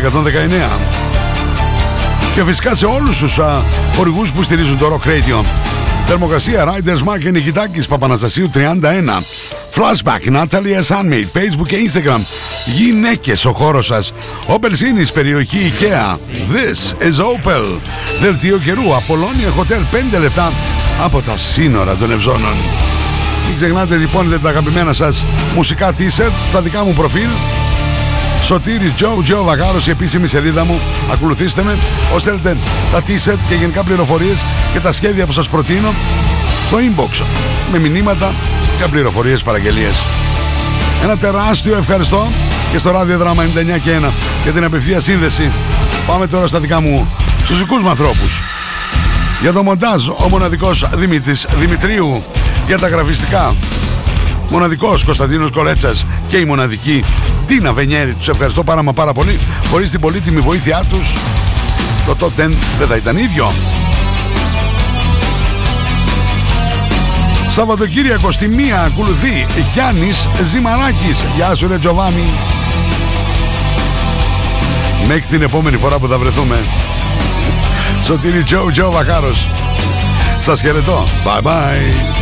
και 2.35 2.43
φυσικά 2.43 2.75
σε 2.75 2.85
όλους 2.85 3.19
τους 3.19 3.39
α, 3.39 3.63
χορηγούς 3.95 4.31
που 4.31 4.43
στηρίζουν 4.43 4.77
το 4.77 4.85
Rock 4.87 5.07
Radio. 5.07 5.43
Θερμοκρασία 6.07 6.65
Riders 6.65 7.11
Mark 7.11 7.19
και 7.19 7.31
Νικητάκης 7.31 7.87
Παπαναστασίου 7.87 8.49
31 8.53 8.59
Flashback 9.75 10.33
Natalia 10.33 10.83
Sunmade 10.87 11.37
Facebook 11.37 11.67
και 11.67 11.77
Instagram. 11.89 12.21
Γυναίκες 12.65 13.45
ο 13.45 13.51
χώρος 13.51 13.85
σας. 13.85 14.13
Opel 14.47 14.71
Sinis 14.71 15.13
περιοχή 15.13 15.73
IKEA. 15.75 16.17
This 16.53 17.03
is 17.03 17.23
Opel. 17.23 17.79
Δελτίο 18.21 18.57
καιρού 18.57 18.95
Απολώνια 18.95 19.53
Hotel 19.57 20.15
5 20.17 20.19
λεπτά 20.19 20.53
από 21.03 21.21
τα 21.21 21.37
σύνορα 21.37 21.95
των 21.95 22.11
Ευζώνων 22.11 22.55
μην 23.47 23.55
ξεχνάτε 23.55 23.97
τυπώνετε 23.97 24.39
τα 24.39 24.49
αγαπημένα 24.49 24.93
σας 24.93 25.25
μουσικά 25.55 25.91
t-shirt 25.97 26.31
στα 26.49 26.61
δικά 26.61 26.83
μου 26.85 26.93
προφίλ. 26.93 27.29
Σωτήρης 28.43 28.93
Τζο, 28.95 29.21
Τζο 29.23 29.43
Βαγάρος 29.43 29.87
η 29.87 29.89
επίσημη 29.89 30.27
σελίδα 30.27 30.65
μου. 30.65 30.79
Ακολουθήστε 31.11 31.63
με 31.63 31.77
Όσοι 32.13 32.25
θέλετε 32.25 32.57
τα 32.91 32.99
t-shirt 32.99 33.37
και 33.49 33.55
γενικά 33.55 33.83
πληροφορίες 33.83 34.37
Και 34.73 34.79
τα 34.79 34.91
σχέδια 34.91 35.25
που 35.25 35.31
σας 35.31 35.49
προτείνω 35.49 35.93
Στο 36.67 36.77
inbox. 36.77 37.23
Με 37.71 37.79
μηνύματα 37.79 38.33
και 38.77 38.87
πληροφορίες 38.91 39.43
παραγγελίες. 39.43 39.95
Ένα 41.03 41.17
τεράστιο 41.17 41.77
ευχαριστώ 41.77 42.31
Και 42.71 42.77
στο 42.77 42.91
ράδιο 42.91 43.17
δράμα 43.17 43.43
99 43.43 43.79
και 43.83 43.91
1 43.91 44.11
Για 44.43 44.51
την 44.51 44.63
απευθεία 44.63 44.99
σύνδεση. 44.99 45.51
Πάμε 46.07 46.27
τώρα 46.27 46.47
στα 46.47 46.59
δικά 46.59 46.81
μου 46.81 47.07
Στους 47.43 47.57
δικούς 47.59 47.81
μου 47.81 47.89
ανθρώπους. 47.89 48.41
Για 49.41 49.53
το 49.53 49.63
μοντάζ 49.63 50.07
ο 50.07 50.29
μοναδικός 50.29 50.89
Δημήτρης 50.93 51.47
Δημητρίου 51.57 52.23
Για 52.67 52.77
τα 52.77 52.87
γραφιστικά 52.87 53.55
Μοναδικός 54.49 55.03
Κωνσταντίνος 55.03 55.51
Κορέτσας 55.51 56.05
και 56.27 56.37
η 56.37 56.45
μοναδική 56.45 57.03
Τίνα 57.45 57.73
Βενιέρη. 57.73 58.13
Τους 58.13 58.27
ευχαριστώ 58.27 58.63
πάρα 58.63 58.83
μα 58.83 58.93
πάρα 58.93 59.11
πολύ. 59.11 59.39
Χωρίς 59.69 59.91
την 59.91 59.99
πολύτιμη 59.99 60.39
βοήθειά 60.39 60.83
τους 60.89 61.13
το 62.05 62.15
top 62.19 62.41
10 62.41 62.49
δεν 62.79 62.87
θα 62.87 62.95
ήταν 62.95 63.17
ίδιο. 63.17 63.51
Σαββατοκύριακο 67.49 68.31
στη 68.31 68.47
μία 68.47 68.81
ακολουθεί 68.81 69.45
Γιάννης 69.73 70.27
Ζημαράκης. 70.51 71.17
Γεια 71.35 71.55
σου 71.55 71.67
ρε 71.67 71.77
Τζοβάνι. 71.77 72.29
Μέχρι 75.07 75.25
την 75.25 75.41
επόμενη 75.41 75.77
φορά 75.77 75.99
που 75.99 76.07
θα 76.07 76.17
βρεθούμε. 76.17 76.63
Σωτήρι 78.03 78.43
Τζο 78.43 78.69
Τζο 78.71 78.91
Βακάρος. 78.91 79.49
Σας 80.39 80.61
χαιρετώ. 80.61 81.07
Bye 81.25 81.41
bye. 81.41 82.15